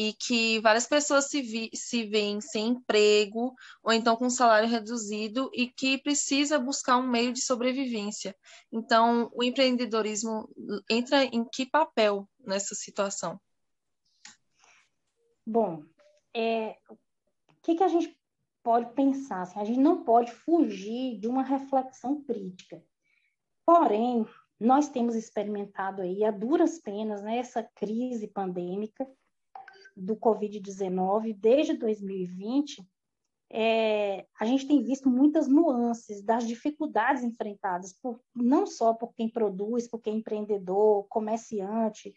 e 0.00 0.14
que 0.14 0.58
várias 0.60 0.86
pessoas 0.86 1.26
se, 1.26 1.42
vi, 1.42 1.68
se 1.74 2.04
veem 2.04 2.40
sem 2.40 2.68
emprego 2.68 3.54
ou 3.82 3.92
então 3.92 4.16
com 4.16 4.30
salário 4.30 4.66
reduzido 4.66 5.50
e 5.52 5.68
que 5.68 5.98
precisa 5.98 6.58
buscar 6.58 6.96
um 6.96 7.06
meio 7.06 7.34
de 7.34 7.42
sobrevivência. 7.42 8.34
Então, 8.72 9.30
o 9.34 9.44
empreendedorismo 9.44 10.48
entra 10.90 11.22
em 11.24 11.44
que 11.44 11.66
papel 11.66 12.26
nessa 12.38 12.74
situação? 12.74 13.38
Bom, 15.46 15.84
é, 16.34 16.78
o 16.88 16.96
que, 17.62 17.74
que 17.74 17.84
a 17.84 17.88
gente 17.88 18.18
pode 18.62 18.94
pensar? 18.94 19.42
Assim, 19.42 19.60
a 19.60 19.64
gente 19.64 19.80
não 19.80 20.02
pode 20.02 20.32
fugir 20.32 21.18
de 21.18 21.28
uma 21.28 21.42
reflexão 21.42 22.22
crítica. 22.22 22.82
Porém, 23.66 24.26
nós 24.58 24.88
temos 24.88 25.14
experimentado 25.14 26.00
aí 26.00 26.24
a 26.24 26.30
duras 26.30 26.78
penas 26.78 27.22
né, 27.22 27.42
crise 27.74 28.28
pandêmica 28.28 29.06
do 29.96 30.16
Covid-19 30.16 31.36
desde 31.38 31.76
2020. 31.76 32.86
É, 33.52 34.26
a 34.38 34.44
gente 34.44 34.66
tem 34.66 34.82
visto 34.82 35.10
muitas 35.10 35.48
nuances 35.48 36.22
das 36.22 36.46
dificuldades 36.46 37.24
enfrentadas, 37.24 37.92
por, 37.92 38.20
não 38.34 38.66
só 38.66 38.94
por 38.94 39.12
quem 39.14 39.28
produz, 39.28 39.88
por 39.88 40.00
quem 40.00 40.14
é 40.14 40.16
empreendedor, 40.18 41.06
comerciante, 41.08 42.14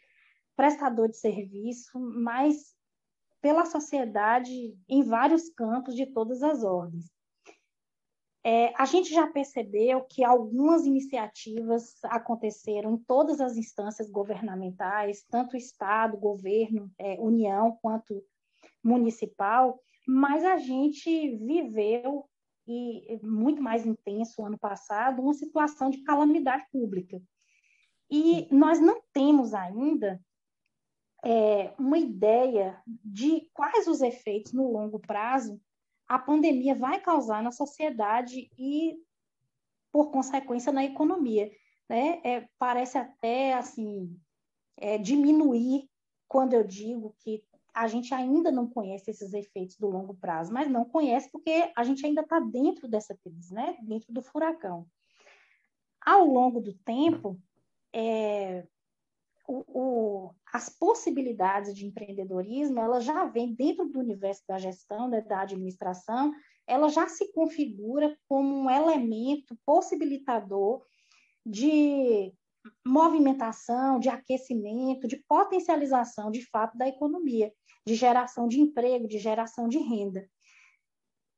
prestador 0.55 1.09
de 1.09 1.17
serviço, 1.17 1.99
mas 1.99 2.75
pela 3.41 3.65
sociedade 3.65 4.77
em 4.87 5.03
vários 5.03 5.49
campos 5.49 5.95
de 5.95 6.05
todas 6.05 6.41
as 6.41 6.63
ordens. 6.63 7.12
É, 8.45 8.73
a 8.75 8.85
gente 8.85 9.13
já 9.13 9.25
percebeu 9.25 10.01
que 10.01 10.21
algumas 10.21 10.85
iniciativas 10.85 11.95
aconteceram 12.03 12.95
em 12.95 12.97
todas 12.97 13.39
as 13.39 13.55
instâncias 13.55 14.09
governamentais, 14.09 15.23
tanto 15.29 15.55
Estado, 15.55 16.17
governo, 16.17 16.91
é, 16.99 17.17
União, 17.19 17.77
quanto 17.81 18.21
municipal, 18.83 19.79
mas 20.05 20.43
a 20.43 20.57
gente 20.57 21.37
viveu, 21.37 22.25
e 22.67 23.17
muito 23.23 23.61
mais 23.61 23.85
intenso 23.85 24.45
ano 24.45 24.57
passado, 24.57 25.21
uma 25.21 25.33
situação 25.33 25.89
de 25.89 26.03
calamidade 26.03 26.65
pública. 26.69 27.21
E 28.11 28.47
nós 28.53 28.79
não 28.79 29.01
temos 29.13 29.53
ainda 29.53 30.21
é, 31.23 31.73
uma 31.79 31.97
ideia 31.97 32.81
de 32.85 33.49
quais 33.53 33.87
os 33.87 34.01
efeitos 34.01 34.51
no 34.51 34.69
longo 34.69 34.99
prazo 34.99 35.59
a 36.13 36.19
pandemia 36.19 36.75
vai 36.75 37.01
causar 37.01 37.41
na 37.41 37.51
sociedade 37.51 38.47
e, 38.55 38.95
por 39.91 40.11
consequência, 40.11 40.71
na 40.71 40.83
economia. 40.85 41.51
Né? 41.89 42.21
É, 42.23 42.47
parece 42.59 42.99
até 42.99 43.55
assim 43.55 44.15
é, 44.77 44.99
diminuir 44.99 45.89
quando 46.27 46.53
eu 46.53 46.63
digo 46.63 47.15
que 47.17 47.43
a 47.73 47.87
gente 47.87 48.13
ainda 48.13 48.51
não 48.51 48.67
conhece 48.69 49.09
esses 49.09 49.33
efeitos 49.33 49.75
do 49.77 49.89
longo 49.89 50.13
prazo, 50.13 50.53
mas 50.53 50.69
não 50.69 50.85
conhece 50.85 51.31
porque 51.31 51.71
a 51.75 51.83
gente 51.83 52.05
ainda 52.05 52.21
está 52.21 52.39
dentro 52.39 52.87
dessa 52.87 53.17
crise, 53.17 53.51
né? 53.51 53.75
dentro 53.81 54.13
do 54.13 54.21
furacão. 54.21 54.85
Ao 55.99 56.23
longo 56.23 56.61
do 56.61 56.75
tempo, 56.75 57.41
é, 57.91 58.67
o, 59.47 59.63
o, 59.67 60.31
as 60.53 60.69
possibilidades 60.69 61.75
de 61.75 61.85
empreendedorismo, 61.85 62.79
ela 62.79 62.99
já 62.99 63.25
vem 63.25 63.53
dentro 63.53 63.87
do 63.89 63.99
universo 63.99 64.43
da 64.47 64.57
gestão, 64.57 65.09
né, 65.09 65.21
da 65.21 65.41
administração, 65.41 66.31
ela 66.65 66.89
já 66.89 67.07
se 67.07 67.31
configura 67.33 68.17
como 68.27 68.55
um 68.55 68.69
elemento 68.69 69.57
possibilitador 69.65 70.85
de 71.45 72.33
movimentação, 72.85 73.99
de 73.99 74.07
aquecimento, 74.07 75.07
de 75.07 75.17
potencialização, 75.27 76.31
de 76.31 76.41
fato, 76.49 76.77
da 76.77 76.87
economia, 76.87 77.51
de 77.85 77.95
geração 77.95 78.47
de 78.47 78.61
emprego, 78.61 79.07
de 79.07 79.17
geração 79.17 79.67
de 79.67 79.77
renda. 79.77 80.25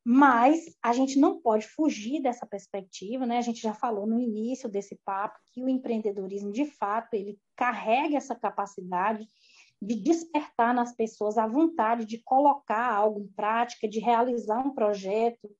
Mas 0.08 0.66
a 0.80 0.92
gente 0.92 1.18
não 1.18 1.40
pode 1.40 1.66
fugir 1.66 2.22
dessa 2.22 2.46
perspectiva, 2.46 3.26
né? 3.26 3.38
A 3.38 3.40
gente 3.42 3.60
já 3.60 3.74
falou 3.74 4.06
no 4.06 4.20
início 4.20 4.68
desse 4.68 4.94
papo 5.04 5.36
que 5.52 5.64
o 5.64 5.68
empreendedorismo, 5.68 6.52
de 6.52 6.64
fato, 6.64 7.14
ele 7.14 7.36
carrega 7.56 8.16
essa 8.16 8.32
capacidade 8.32 9.26
de 9.82 9.96
despertar 9.96 10.72
nas 10.72 10.94
pessoas 10.94 11.36
a 11.36 11.48
vontade 11.48 12.06
de 12.06 12.22
colocar 12.22 12.94
algo 12.94 13.18
em 13.18 13.26
prática, 13.26 13.88
de 13.88 13.98
realizar 13.98 14.64
um 14.64 14.72
projeto, 14.72 15.50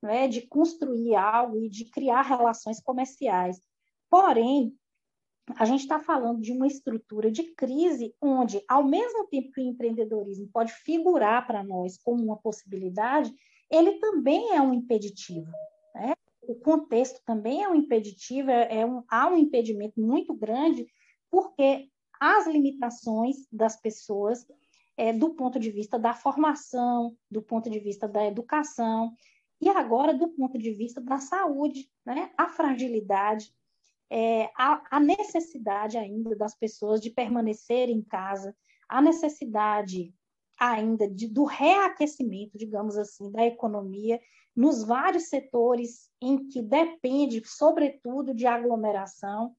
né? 0.00 0.28
de 0.28 0.46
construir 0.46 1.16
algo 1.16 1.58
e 1.58 1.68
de 1.68 1.90
criar 1.90 2.22
relações 2.22 2.80
comerciais. 2.80 3.60
Porém, 4.08 4.72
a 5.56 5.64
gente 5.64 5.80
está 5.80 5.98
falando 5.98 6.40
de 6.40 6.52
uma 6.52 6.68
estrutura 6.68 7.28
de 7.28 7.42
crise 7.54 8.14
onde, 8.22 8.62
ao 8.68 8.84
mesmo 8.84 9.26
tempo 9.26 9.50
que 9.50 9.60
o 9.60 9.64
empreendedorismo 9.68 10.48
pode 10.52 10.72
figurar 10.72 11.44
para 11.44 11.64
nós 11.64 11.98
como 11.98 12.22
uma 12.22 12.36
possibilidade, 12.36 13.34
ele 13.70 13.98
também 13.98 14.52
é 14.54 14.60
um 14.60 14.72
impeditivo. 14.72 15.50
Né? 15.94 16.14
O 16.42 16.54
contexto 16.54 17.20
também 17.24 17.62
é 17.62 17.68
um 17.68 17.74
impeditivo, 17.74 18.50
é, 18.50 18.80
é 18.80 18.86
um, 18.86 19.02
há 19.08 19.28
um 19.28 19.36
impedimento 19.36 20.00
muito 20.00 20.34
grande, 20.34 20.86
porque 21.30 21.88
as 22.20 22.46
limitações 22.46 23.36
das 23.52 23.80
pessoas, 23.80 24.46
é, 24.96 25.12
do 25.12 25.34
ponto 25.34 25.58
de 25.58 25.70
vista 25.70 25.98
da 25.98 26.14
formação, 26.14 27.16
do 27.30 27.42
ponto 27.42 27.68
de 27.68 27.78
vista 27.78 28.08
da 28.08 28.24
educação, 28.24 29.12
e 29.60 29.68
agora 29.68 30.14
do 30.14 30.28
ponto 30.28 30.58
de 30.58 30.70
vista 30.72 31.00
da 31.00 31.18
saúde, 31.18 31.90
né? 32.04 32.30
a 32.36 32.48
fragilidade, 32.48 33.52
é, 34.08 34.50
a, 34.56 34.82
a 34.90 35.00
necessidade 35.00 35.98
ainda 35.98 36.36
das 36.36 36.54
pessoas 36.54 37.00
de 37.00 37.10
permanecer 37.10 37.88
em 37.88 38.02
casa, 38.02 38.56
a 38.88 39.02
necessidade 39.02 40.14
ainda 40.58 41.08
de, 41.08 41.28
do 41.28 41.44
reaquecimento, 41.44 42.56
digamos 42.56 42.96
assim, 42.96 43.30
da 43.30 43.44
economia 43.44 44.20
nos 44.54 44.82
vários 44.82 45.24
setores 45.24 46.10
em 46.20 46.48
que 46.48 46.62
depende, 46.62 47.42
sobretudo, 47.44 48.34
de 48.34 48.46
aglomeração. 48.46 49.54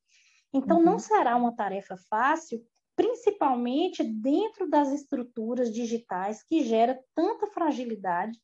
Então, 0.52 0.78
uhum. 0.78 0.84
não 0.84 1.00
será 1.00 1.36
uma 1.36 1.56
tarefa 1.56 1.96
fácil, 2.10 2.66
principalmente 2.96 4.04
dentro 4.04 4.68
das 4.68 4.92
estruturas 4.92 5.72
digitais 5.72 6.42
que 6.42 6.64
gera 6.64 7.00
tanta 7.14 7.46
fragilidade 7.46 8.40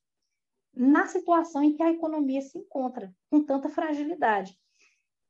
na 0.75 1.07
situação 1.07 1.63
em 1.63 1.73
que 1.73 1.81
a 1.81 1.91
economia 1.91 2.41
se 2.41 2.57
encontra, 2.57 3.13
com 3.31 3.43
tanta 3.43 3.69
fragilidade. 3.69 4.55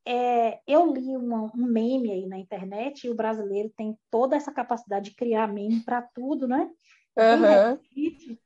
É, 0.05 0.59
eu 0.67 0.91
li 0.91 1.15
uma, 1.15 1.43
um 1.55 1.65
meme 1.65 2.12
aí 2.12 2.25
na 2.27 2.38
internet 2.38 3.05
e 3.05 3.09
o 3.09 3.15
brasileiro 3.15 3.71
tem 3.75 3.97
toda 4.12 4.36
essa 4.36 4.51
capacidade 4.51 5.12
de 5.12 5.15
criar 5.15 5.47
meme 5.47 5.81
para 5.81 6.01
tudo, 6.01 6.47
né? 6.47 6.69
Uhum. 7.15 7.78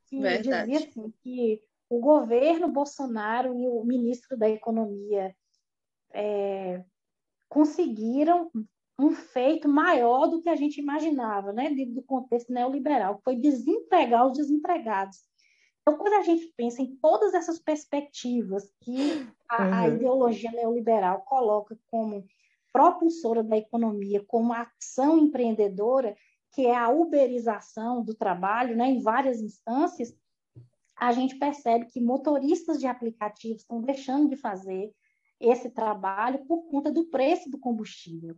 que 0.06 0.20
Verdade. 0.20 0.70
dizia 0.70 0.88
assim, 0.88 1.12
que 1.22 1.62
o 1.88 2.00
governo 2.00 2.68
Bolsonaro 2.68 3.54
e 3.54 3.66
o 3.66 3.82
ministro 3.84 4.36
da 4.36 4.48
Economia 4.48 5.34
é, 6.12 6.84
conseguiram 7.48 8.50
um 8.98 9.12
feito 9.12 9.68
maior 9.68 10.26
do 10.26 10.42
que 10.42 10.48
a 10.48 10.56
gente 10.56 10.80
imaginava, 10.80 11.52
né, 11.52 11.70
do 11.70 12.02
contexto 12.02 12.52
neoliberal, 12.52 13.16
que 13.18 13.24
foi 13.24 13.36
desempregar 13.36 14.26
os 14.26 14.36
desempregados. 14.36 15.18
Então, 15.80 15.96
quando 15.96 16.14
a 16.14 16.22
gente 16.22 16.52
pensa 16.56 16.82
em 16.82 16.96
todas 16.96 17.32
essas 17.32 17.58
perspectivas 17.58 18.70
que 18.82 19.26
a, 19.48 19.64
uhum. 19.64 19.74
a 19.74 19.88
ideologia 19.88 20.50
neoliberal 20.50 21.22
coloca 21.22 21.78
como 21.90 22.26
propulsora 22.72 23.42
da 23.42 23.56
economia, 23.56 24.22
como 24.26 24.52
ação 24.52 25.16
empreendedora, 25.16 26.14
que 26.52 26.66
é 26.66 26.76
a 26.76 26.88
uberização 26.88 28.02
do 28.02 28.14
trabalho, 28.14 28.76
né, 28.76 28.88
em 28.88 29.02
várias 29.02 29.40
instâncias, 29.40 30.16
a 30.96 31.12
gente 31.12 31.36
percebe 31.36 31.86
que 31.86 32.00
motoristas 32.00 32.78
de 32.80 32.86
aplicativos 32.86 33.62
estão 33.62 33.80
deixando 33.80 34.28
de 34.28 34.36
fazer 34.36 34.92
esse 35.40 35.70
trabalho 35.70 36.44
por 36.46 36.68
conta 36.68 36.90
do 36.90 37.04
preço 37.06 37.48
do 37.48 37.58
combustível. 37.58 38.36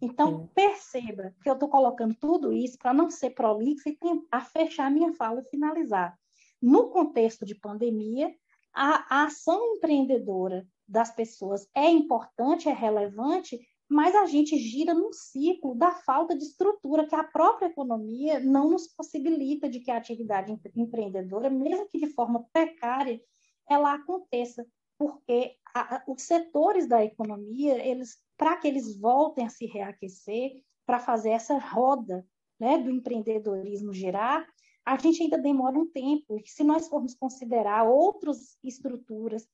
Então, 0.00 0.40
Sim. 0.40 0.50
perceba 0.54 1.34
que 1.42 1.48
eu 1.48 1.54
estou 1.54 1.68
colocando 1.68 2.14
tudo 2.14 2.52
isso 2.52 2.78
para 2.78 2.94
não 2.94 3.10
ser 3.10 3.30
prolixo 3.30 3.88
e 3.88 3.96
tentar 3.96 4.44
fechar 4.44 4.90
minha 4.90 5.12
fala 5.14 5.40
e 5.40 5.48
finalizar. 5.48 6.16
no 6.60 6.88
contexto 6.88 7.44
de 7.44 7.54
pandemia, 7.54 8.34
a, 8.72 9.20
a 9.20 9.24
ação 9.24 9.74
empreendedora 9.74 10.66
das 10.88 11.14
pessoas 11.14 11.68
é 11.74 11.90
importante, 11.90 12.68
é 12.68 12.72
relevante, 12.72 13.60
mas 13.88 14.14
a 14.14 14.26
gente 14.26 14.58
gira 14.58 14.92
num 14.92 15.12
ciclo 15.12 15.74
da 15.74 15.92
falta 15.92 16.36
de 16.36 16.44
estrutura 16.44 17.06
que 17.06 17.14
a 17.14 17.22
própria 17.22 17.66
economia 17.66 18.40
não 18.40 18.70
nos 18.70 18.88
possibilita 18.88 19.68
de 19.68 19.80
que 19.80 19.90
a 19.90 19.96
atividade 19.96 20.58
empreendedora, 20.74 21.48
mesmo 21.48 21.88
que 21.88 21.98
de 21.98 22.08
forma 22.08 22.44
precária, 22.52 23.20
ela 23.68 23.94
aconteça, 23.94 24.66
porque 24.98 25.56
a, 25.74 26.02
os 26.08 26.22
setores 26.22 26.88
da 26.88 27.04
economia, 27.04 27.84
eles, 27.86 28.18
para 28.36 28.56
que 28.56 28.66
eles 28.66 28.98
voltem 28.98 29.46
a 29.46 29.50
se 29.50 29.66
reaquecer, 29.66 30.62
para 30.84 30.98
fazer 30.98 31.30
essa 31.30 31.58
roda 31.58 32.26
né, 32.58 32.78
do 32.78 32.90
empreendedorismo 32.90 33.92
girar, 33.92 34.46
a 34.84 34.96
gente 34.96 35.22
ainda 35.22 35.36
demora 35.36 35.78
um 35.78 35.86
tempo. 35.86 36.38
E 36.38 36.48
se 36.48 36.62
nós 36.62 36.88
formos 36.88 37.14
considerar 37.14 37.84
outras 37.84 38.56
estruturas 38.62 39.46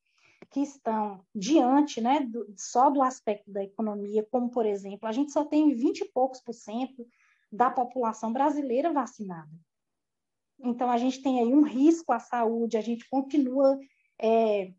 que 0.53 0.61
estão 0.61 1.25
diante 1.35 2.01
né, 2.01 2.21
do, 2.21 2.47
só 2.57 2.91
do 2.91 3.03
aspecto 3.03 3.51
da 3.51 3.65
economia, 3.65 4.27
como, 4.31 4.51
por 4.51 4.67
exemplo, 4.67 5.09
a 5.09 5.13
gente 5.13 5.33
só 5.33 5.45
tem 5.45 5.75
20 5.75 6.01
e 6.01 6.13
poucos 6.13 6.41
por 6.41 6.53
cento 6.53 7.07
da 7.51 7.71
população 7.71 8.33
brasileira 8.33 8.93
vacinada. 8.93 9.51
Então, 10.61 10.91
a 10.91 10.99
gente 10.99 11.23
tem 11.23 11.41
aí 11.41 11.53
um 11.53 11.63
risco 11.63 12.13
à 12.13 12.19
saúde, 12.19 12.77
a 12.77 12.83
gente 12.83 13.09
continua 13.09 13.79
é, 14.21 14.73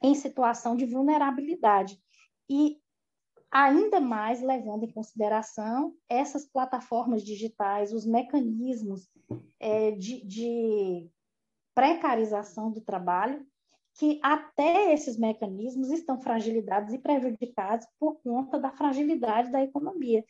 em 0.00 0.14
situação 0.14 0.76
de 0.76 0.86
vulnerabilidade. 0.86 2.00
E 2.48 2.80
ainda 3.50 4.00
mais 4.00 4.40
levando 4.40 4.84
em 4.84 4.92
consideração 4.92 5.94
essas 6.08 6.46
plataformas 6.46 7.24
digitais, 7.24 7.92
os 7.92 8.06
mecanismos 8.06 9.10
é, 9.58 9.90
de, 9.90 10.24
de 10.24 11.10
precarização 11.74 12.70
do 12.70 12.80
trabalho, 12.80 13.44
que 14.00 14.18
até 14.22 14.94
esses 14.94 15.18
mecanismos 15.18 15.90
estão 15.90 16.18
fragilizados 16.18 16.94
e 16.94 16.98
prejudicados 16.98 17.86
por 17.98 18.14
conta 18.22 18.58
da 18.58 18.70
fragilidade 18.70 19.52
da 19.52 19.62
economia. 19.62 20.24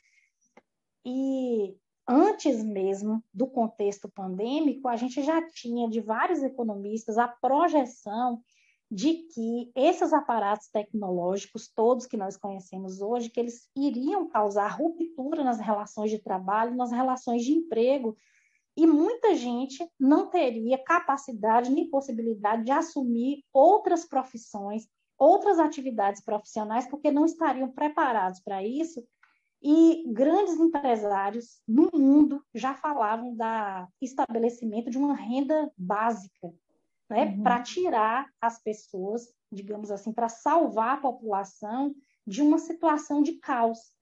E 1.06 1.76
antes 2.04 2.64
mesmo 2.64 3.22
do 3.32 3.46
contexto 3.46 4.08
pandêmico, 4.08 4.88
a 4.88 4.96
gente 4.96 5.22
já 5.22 5.40
tinha 5.50 5.88
de 5.88 6.00
vários 6.00 6.42
economistas 6.42 7.16
a 7.16 7.28
projeção 7.28 8.42
de 8.90 9.28
que 9.32 9.70
esses 9.76 10.12
aparatos 10.12 10.66
tecnológicos, 10.66 11.68
todos 11.72 12.06
que 12.06 12.16
nós 12.16 12.36
conhecemos 12.36 13.00
hoje, 13.00 13.30
que 13.30 13.38
eles 13.38 13.70
iriam 13.76 14.28
causar 14.28 14.66
ruptura 14.66 15.44
nas 15.44 15.60
relações 15.60 16.10
de 16.10 16.18
trabalho, 16.18 16.74
nas 16.74 16.90
relações 16.90 17.44
de 17.44 17.52
emprego, 17.52 18.16
e 18.80 18.86
muita 18.86 19.34
gente 19.34 19.86
não 19.98 20.30
teria 20.30 20.82
capacidade 20.82 21.70
nem 21.70 21.90
possibilidade 21.90 22.64
de 22.64 22.70
assumir 22.70 23.44
outras 23.52 24.06
profissões, 24.06 24.88
outras 25.18 25.58
atividades 25.58 26.24
profissionais, 26.24 26.88
porque 26.88 27.10
não 27.10 27.26
estariam 27.26 27.70
preparados 27.70 28.40
para 28.40 28.64
isso. 28.64 29.06
E 29.62 30.10
grandes 30.10 30.54
empresários 30.54 31.60
no 31.68 31.90
mundo 31.92 32.42
já 32.54 32.72
falavam 32.72 33.36
da 33.36 33.86
estabelecimento 34.00 34.88
de 34.88 34.96
uma 34.96 35.14
renda 35.14 35.70
básica 35.76 36.50
né, 37.10 37.26
uhum. 37.26 37.42
para 37.42 37.60
tirar 37.60 38.30
as 38.40 38.62
pessoas, 38.62 39.28
digamos 39.52 39.90
assim, 39.90 40.10
para 40.10 40.30
salvar 40.30 40.94
a 40.94 41.00
população 41.02 41.94
de 42.26 42.40
uma 42.40 42.56
situação 42.56 43.20
de 43.20 43.34
caos. 43.34 43.92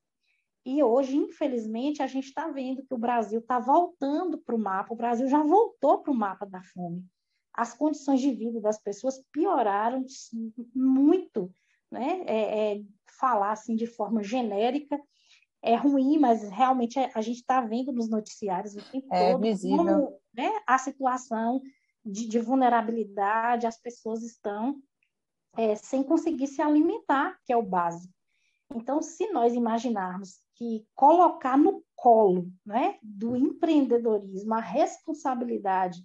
E 0.68 0.82
hoje, 0.82 1.16
infelizmente, 1.16 2.02
a 2.02 2.06
gente 2.06 2.26
está 2.26 2.46
vendo 2.48 2.84
que 2.84 2.92
o 2.92 2.98
Brasil 2.98 3.40
está 3.40 3.58
voltando 3.58 4.36
para 4.36 4.54
o 4.54 4.58
mapa, 4.58 4.92
o 4.92 4.96
Brasil 4.96 5.26
já 5.26 5.42
voltou 5.42 6.02
para 6.02 6.12
o 6.12 6.14
mapa 6.14 6.44
da 6.44 6.62
fome. 6.62 7.06
As 7.54 7.72
condições 7.72 8.20
de 8.20 8.30
vida 8.32 8.60
das 8.60 8.78
pessoas 8.78 9.18
pioraram 9.32 10.04
muito. 10.74 11.50
Né? 11.90 12.22
É, 12.26 12.74
é, 12.74 12.82
falar 13.18 13.52
assim 13.52 13.74
de 13.76 13.86
forma 13.86 14.22
genérica 14.22 15.00
é 15.62 15.74
ruim, 15.74 16.18
mas 16.18 16.42
realmente 16.50 16.98
a 16.98 17.22
gente 17.22 17.38
está 17.38 17.62
vendo 17.62 17.90
nos 17.90 18.10
noticiários 18.10 18.76
o 18.76 18.92
tempo 18.92 19.08
é 19.10 19.32
todo 19.32 19.40
visível. 19.40 19.78
como 19.78 20.20
né, 20.34 20.50
a 20.66 20.76
situação 20.76 21.62
de, 22.04 22.28
de 22.28 22.38
vulnerabilidade, 22.38 23.66
as 23.66 23.80
pessoas 23.80 24.22
estão 24.22 24.82
é, 25.56 25.74
sem 25.76 26.02
conseguir 26.02 26.46
se 26.46 26.60
alimentar, 26.60 27.38
que 27.46 27.54
é 27.54 27.56
o 27.56 27.62
básico. 27.62 28.12
Então, 28.74 29.00
se 29.00 29.32
nós 29.32 29.54
imaginarmos 29.54 30.46
que 30.58 30.84
colocar 30.94 31.56
no 31.56 31.84
colo 31.94 32.50
né, 32.66 32.98
do 33.00 33.36
empreendedorismo 33.36 34.54
a 34.54 34.60
responsabilidade 34.60 36.02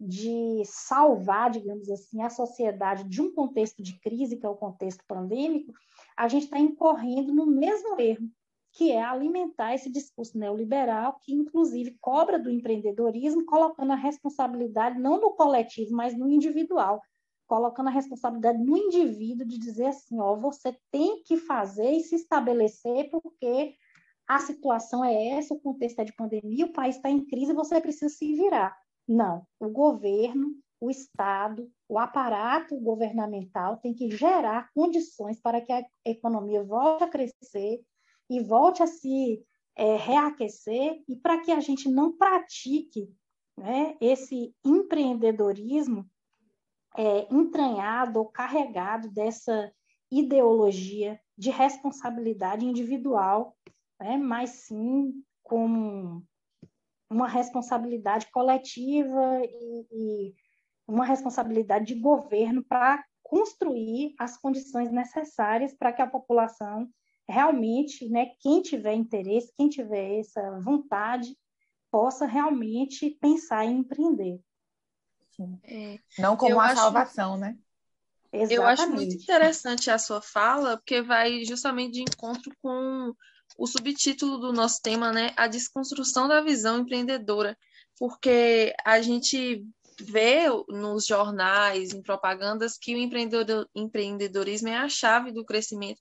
de 0.00 0.62
salvar, 0.64 1.50
digamos 1.50 1.90
assim, 1.90 2.22
a 2.22 2.30
sociedade 2.30 3.04
de 3.04 3.20
um 3.20 3.34
contexto 3.34 3.82
de 3.82 4.00
crise, 4.00 4.38
que 4.38 4.46
é 4.46 4.48
o 4.48 4.56
contexto 4.56 5.04
pandêmico, 5.06 5.74
a 6.16 6.26
gente 6.26 6.44
está 6.44 6.58
incorrendo 6.58 7.34
no 7.34 7.44
mesmo 7.44 8.00
erro 8.00 8.26
que 8.72 8.92
é 8.92 9.02
alimentar 9.02 9.74
esse 9.74 9.90
discurso 9.90 10.38
neoliberal, 10.38 11.18
que 11.20 11.34
inclusive 11.34 11.98
cobra 12.00 12.38
do 12.38 12.48
empreendedorismo, 12.48 13.44
colocando 13.44 13.92
a 13.92 13.96
responsabilidade 13.96 14.98
não 14.98 15.20
no 15.20 15.32
coletivo, 15.32 15.92
mas 15.92 16.16
no 16.16 16.28
individual, 16.28 17.02
colocando 17.48 17.88
a 17.88 17.92
responsabilidade 17.92 18.58
no 18.58 18.76
indivíduo 18.76 19.44
de 19.44 19.58
dizer 19.58 19.86
assim, 19.86 20.20
ó, 20.20 20.36
você 20.36 20.76
tem 20.90 21.20
que 21.24 21.36
fazer 21.36 21.90
e 21.90 22.00
se 22.00 22.14
estabelecer 22.14 23.10
porque 23.10 23.74
a 24.30 24.38
situação 24.38 25.04
é 25.04 25.28
essa, 25.30 25.52
o 25.52 25.60
contexto 25.60 25.98
é 25.98 26.04
de 26.04 26.12
pandemia, 26.12 26.66
o 26.66 26.72
país 26.72 26.94
está 26.94 27.10
em 27.10 27.26
crise, 27.26 27.52
você 27.52 27.80
precisa 27.80 28.08
se 28.08 28.32
virar. 28.34 28.78
Não, 29.08 29.44
o 29.58 29.68
governo, 29.68 30.54
o 30.80 30.88
Estado, 30.88 31.68
o 31.88 31.98
aparato 31.98 32.78
governamental 32.78 33.78
tem 33.78 33.92
que 33.92 34.08
gerar 34.16 34.70
condições 34.72 35.40
para 35.40 35.60
que 35.60 35.72
a 35.72 35.84
economia 36.04 36.62
volte 36.62 37.02
a 37.02 37.08
crescer, 37.08 37.80
e 38.30 38.40
volte 38.40 38.84
a 38.84 38.86
se 38.86 39.44
é, 39.74 39.96
reaquecer 39.96 41.02
e 41.08 41.16
para 41.16 41.40
que 41.40 41.50
a 41.50 41.58
gente 41.58 41.88
não 41.88 42.16
pratique 42.16 43.12
né, 43.58 43.96
esse 44.00 44.54
empreendedorismo 44.64 46.08
é, 46.96 47.26
entranhado 47.34 48.20
ou 48.20 48.26
carregado 48.26 49.10
dessa 49.10 49.72
ideologia 50.08 51.20
de 51.36 51.50
responsabilidade 51.50 52.64
individual, 52.64 53.56
né, 54.00 54.16
mas 54.16 54.50
sim 54.50 55.22
com 55.42 56.22
uma 57.08 57.28
responsabilidade 57.28 58.30
coletiva 58.30 59.40
e, 59.44 59.86
e 59.92 60.34
uma 60.86 61.04
responsabilidade 61.04 61.86
de 61.86 62.00
governo 62.00 62.64
para 62.64 63.04
construir 63.22 64.14
as 64.18 64.36
condições 64.36 64.90
necessárias 64.90 65.74
para 65.74 65.92
que 65.92 66.02
a 66.02 66.06
população 66.06 66.88
realmente, 67.28 68.08
né, 68.08 68.32
quem 68.40 68.60
tiver 68.60 68.94
interesse, 68.94 69.52
quem 69.56 69.68
tiver 69.68 70.18
essa 70.18 70.60
vontade, 70.60 71.36
possa 71.90 72.26
realmente 72.26 73.10
pensar 73.20 73.64
em 73.64 73.78
empreender. 73.78 74.40
É, 75.64 75.98
Não 76.18 76.36
como 76.36 76.54
uma 76.54 76.64
acho, 76.64 76.76
salvação, 76.76 77.36
né? 77.36 77.56
Exatamente. 78.32 78.54
Eu 78.54 78.66
acho 78.66 78.90
muito 78.90 79.14
interessante 79.14 79.90
a 79.90 79.98
sua 79.98 80.20
fala, 80.20 80.76
porque 80.76 81.00
vai 81.02 81.44
justamente 81.44 81.92
de 81.94 82.02
encontro 82.02 82.52
com 82.62 83.14
o 83.60 83.66
subtítulo 83.66 84.38
do 84.38 84.52
nosso 84.52 84.80
tema, 84.82 85.12
né? 85.12 85.32
A 85.36 85.46
desconstrução 85.46 86.26
da 86.26 86.40
visão 86.40 86.78
empreendedora. 86.78 87.56
Porque 87.98 88.74
a 88.84 89.00
gente 89.00 89.64
vê 90.00 90.46
nos 90.68 91.04
jornais, 91.06 91.92
em 91.92 92.00
propagandas, 92.00 92.78
que 92.78 92.94
o 92.94 93.68
empreendedorismo 93.74 94.68
é 94.68 94.76
a 94.76 94.88
chave 94.88 95.30
do 95.30 95.44
crescimento 95.44 96.00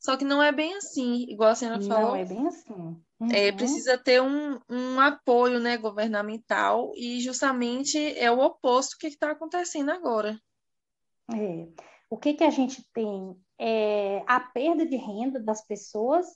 só 0.00 0.16
que 0.16 0.24
não 0.24 0.42
é 0.42 0.50
bem 0.50 0.74
assim, 0.74 1.26
igual 1.28 1.50
a 1.50 1.54
senhora 1.54 1.80
falou. 1.82 2.12
Não 2.12 2.16
é 2.16 2.24
bem 2.24 2.46
assim. 2.46 2.72
É, 2.72 3.22
uhum. 3.22 3.30
É, 3.30 3.52
precisa 3.52 3.98
ter 3.98 4.22
um, 4.22 4.58
um 4.68 4.98
apoio 4.98 5.60
né, 5.60 5.76
governamental 5.76 6.90
e 6.96 7.20
justamente 7.20 7.98
é 8.18 8.30
o 8.30 8.40
oposto 8.40 8.96
que 8.98 9.08
está 9.08 9.30
acontecendo 9.30 9.90
agora. 9.90 10.40
É. 11.34 11.68
O 12.08 12.16
que, 12.16 12.32
que 12.32 12.44
a 12.44 12.50
gente 12.50 12.82
tem? 12.94 13.36
É 13.58 14.24
a 14.26 14.40
perda 14.40 14.86
de 14.86 14.96
renda 14.96 15.38
das 15.38 15.60
pessoas 15.66 16.26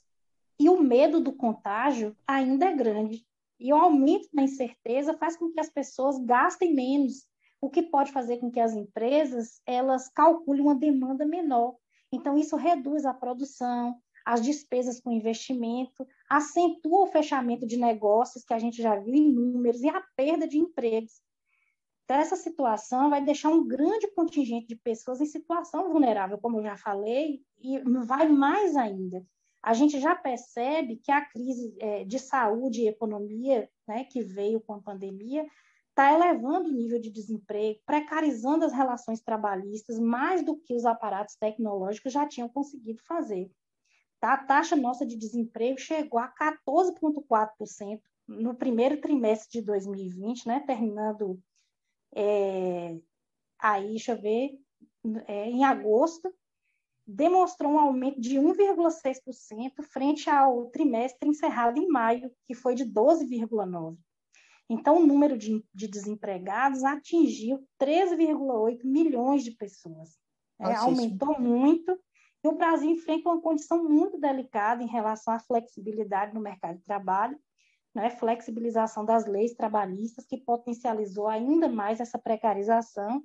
e 0.59 0.69
o 0.69 0.81
medo 0.81 1.19
do 1.19 1.33
contágio 1.33 2.15
ainda 2.27 2.65
é 2.65 2.73
grande. 2.73 3.25
E 3.59 3.71
o 3.73 3.77
aumento 3.77 4.27
da 4.33 4.43
incerteza 4.43 5.17
faz 5.17 5.37
com 5.37 5.51
que 5.51 5.59
as 5.59 5.69
pessoas 5.69 6.17
gastem 6.19 6.73
menos, 6.73 7.25
o 7.61 7.69
que 7.69 7.81
pode 7.81 8.11
fazer 8.11 8.37
com 8.37 8.51
que 8.51 8.59
as 8.59 8.73
empresas 8.73 9.61
elas 9.65 10.09
calculem 10.09 10.61
uma 10.61 10.75
demanda 10.75 11.25
menor. 11.25 11.75
Então, 12.11 12.37
isso 12.37 12.55
reduz 12.55 13.05
a 13.05 13.13
produção, 13.13 13.95
as 14.25 14.41
despesas 14.41 14.99
com 14.99 15.11
investimento, 15.11 16.07
acentua 16.29 17.03
o 17.03 17.07
fechamento 17.07 17.65
de 17.65 17.77
negócios, 17.77 18.43
que 18.43 18.53
a 18.53 18.59
gente 18.59 18.81
já 18.81 18.95
viu 18.95 19.13
em 19.13 19.31
números, 19.31 19.81
e 19.81 19.89
a 19.89 20.01
perda 20.15 20.47
de 20.47 20.57
empregos. 20.57 21.21
Então, 22.03 22.17
essa 22.17 22.35
situação 22.35 23.09
vai 23.09 23.23
deixar 23.23 23.49
um 23.49 23.67
grande 23.67 24.07
contingente 24.13 24.67
de 24.67 24.75
pessoas 24.75 25.21
em 25.21 25.25
situação 25.25 25.91
vulnerável, 25.91 26.37
como 26.37 26.59
eu 26.59 26.63
já 26.63 26.77
falei, 26.77 27.41
e 27.57 27.79
vai 28.05 28.27
mais 28.27 28.75
ainda. 28.75 29.25
A 29.65 29.73
gente 29.73 29.99
já 29.99 30.15
percebe 30.15 30.97
que 30.97 31.11
a 31.11 31.25
crise 31.25 31.75
é, 31.79 32.03
de 32.03 32.19
saúde 32.19 32.81
e 32.81 32.87
economia, 32.87 33.67
né, 33.87 34.03
que 34.03 34.21
veio 34.21 34.61
com 34.61 34.75
a 34.75 34.79
pandemia, 34.79 35.43
está 35.89 36.13
elevando 36.13 36.69
o 36.69 36.71
nível 36.71 37.01
de 37.01 37.09
desemprego, 37.09 37.79
precarizando 37.83 38.63
as 38.63 38.71
relações 38.71 39.21
trabalhistas 39.21 39.97
mais 39.97 40.45
do 40.45 40.55
que 40.55 40.75
os 40.75 40.85
aparatos 40.85 41.35
tecnológicos 41.37 42.13
já 42.13 42.27
tinham 42.27 42.47
conseguido 42.47 43.01
fazer. 43.07 43.49
Tá? 44.19 44.33
A 44.33 44.45
taxa 44.45 44.75
nossa 44.75 45.03
de 45.03 45.17
desemprego 45.17 45.79
chegou 45.79 46.19
a 46.19 46.31
14,4% 46.31 47.99
no 48.27 48.53
primeiro 48.53 49.01
trimestre 49.01 49.59
de 49.59 49.65
2020, 49.65 50.47
né, 50.47 50.59
terminando 50.59 51.41
é, 52.15 52.99
aí, 53.57 53.89
deixa 53.89 54.11
eu 54.11 54.21
ver, 54.21 54.59
é, 55.25 55.49
em 55.49 55.63
agosto, 55.63 56.31
demonstrou 57.07 57.73
um 57.73 57.79
aumento 57.79 58.19
de 58.19 58.37
1,6% 58.37 59.83
frente 59.83 60.29
ao 60.29 60.67
trimestre 60.67 61.29
encerrado 61.29 61.79
em 61.79 61.87
maio, 61.87 62.31
que 62.45 62.55
foi 62.55 62.73
de 62.73 62.85
12,9%. 62.85 63.97
Então, 64.67 64.97
o 64.97 65.05
número 65.05 65.37
de, 65.37 65.63
de 65.73 65.87
desempregados 65.87 66.83
atingiu 66.83 67.63
13,8 67.79 68.83
milhões 68.83 69.43
de 69.43 69.51
pessoas. 69.51 70.17
É, 70.59 70.73
aumentou 70.73 71.39
muito 71.39 71.99
e 72.43 72.47
o 72.47 72.55
Brasil 72.55 72.89
enfrenta 72.89 73.29
uma 73.29 73.41
condição 73.41 73.83
muito 73.83 74.19
delicada 74.19 74.81
em 74.81 74.87
relação 74.87 75.33
à 75.33 75.39
flexibilidade 75.39 76.33
no 76.33 76.39
mercado 76.39 76.77
de 76.77 76.83
trabalho, 76.83 77.39
né? 77.93 78.09
flexibilização 78.11 79.03
das 79.03 79.25
leis 79.25 79.53
trabalhistas, 79.53 80.25
que 80.25 80.37
potencializou 80.37 81.27
ainda 81.27 81.67
mais 81.67 81.99
essa 81.99 82.17
precarização 82.19 83.23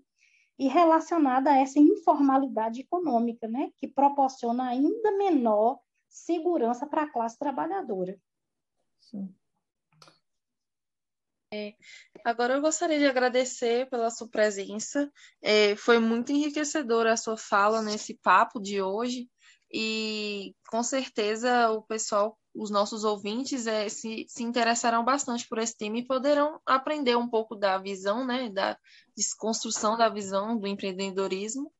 e 0.60 0.68
relacionada 0.68 1.50
a 1.50 1.58
essa 1.58 1.78
informalidade 1.78 2.82
econômica, 2.82 3.48
né? 3.48 3.70
que 3.78 3.88
proporciona 3.88 4.68
ainda 4.68 5.10
menor 5.16 5.80
segurança 6.06 6.86
para 6.86 7.04
a 7.04 7.10
classe 7.10 7.38
trabalhadora. 7.38 8.20
Sim. 9.00 9.34
É, 11.52 11.74
agora 12.22 12.54
eu 12.54 12.60
gostaria 12.60 12.98
de 12.98 13.06
agradecer 13.06 13.88
pela 13.88 14.10
sua 14.10 14.28
presença. 14.28 15.10
É, 15.40 15.74
foi 15.76 15.98
muito 15.98 16.30
enriquecedora 16.30 17.14
a 17.14 17.16
sua 17.16 17.38
fala 17.38 17.80
nesse 17.80 18.18
papo 18.18 18.60
de 18.60 18.82
hoje 18.82 19.30
e 19.72 20.54
com 20.68 20.82
certeza 20.82 21.70
o 21.70 21.82
pessoal, 21.82 22.38
os 22.54 22.70
nossos 22.70 23.04
ouvintes, 23.04 23.66
é, 23.66 23.88
se, 23.88 24.26
se 24.28 24.42
interessarão 24.42 25.04
bastante 25.04 25.46
por 25.48 25.58
esse 25.58 25.76
tema 25.76 25.98
e 25.98 26.06
poderão 26.06 26.60
aprender 26.66 27.16
um 27.16 27.28
pouco 27.28 27.54
da 27.54 27.78
visão, 27.78 28.26
né, 28.26 28.48
da 28.50 28.76
desconstrução 29.16 29.96
da 29.96 30.08
visão 30.08 30.58
do 30.58 30.66
empreendedorismo. 30.66 31.72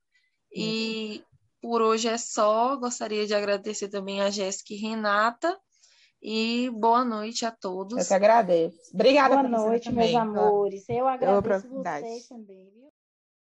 E 0.53 1.23
por 1.61 1.83
hoje 1.83 2.09
é 2.09 2.19
só. 2.19 2.77
Gostaria 2.77 3.27
de 3.27 3.35
agradecer 3.35 3.89
também 3.89 4.21
a 4.21 4.31
Jéssica 4.31 4.75
e 4.75 4.77
Renata 4.77 5.59
e 6.23 6.71
boa 6.75 7.05
noite 7.05 7.47
a 7.47 7.51
todos. 7.51 7.99
Eu 7.99 8.07
que 8.07 8.15
agradeço. 8.15 8.79
Obrigada, 8.93 9.37
Boa 9.37 9.49
noite, 9.49 9.85
também, 9.85 10.13
meus 10.13 10.23
amores. 10.23 10.89
Eu 10.89 11.09
agradeço 11.09 11.69
vocês 11.69 12.29
também, 12.29 12.71
viu? 12.75 12.90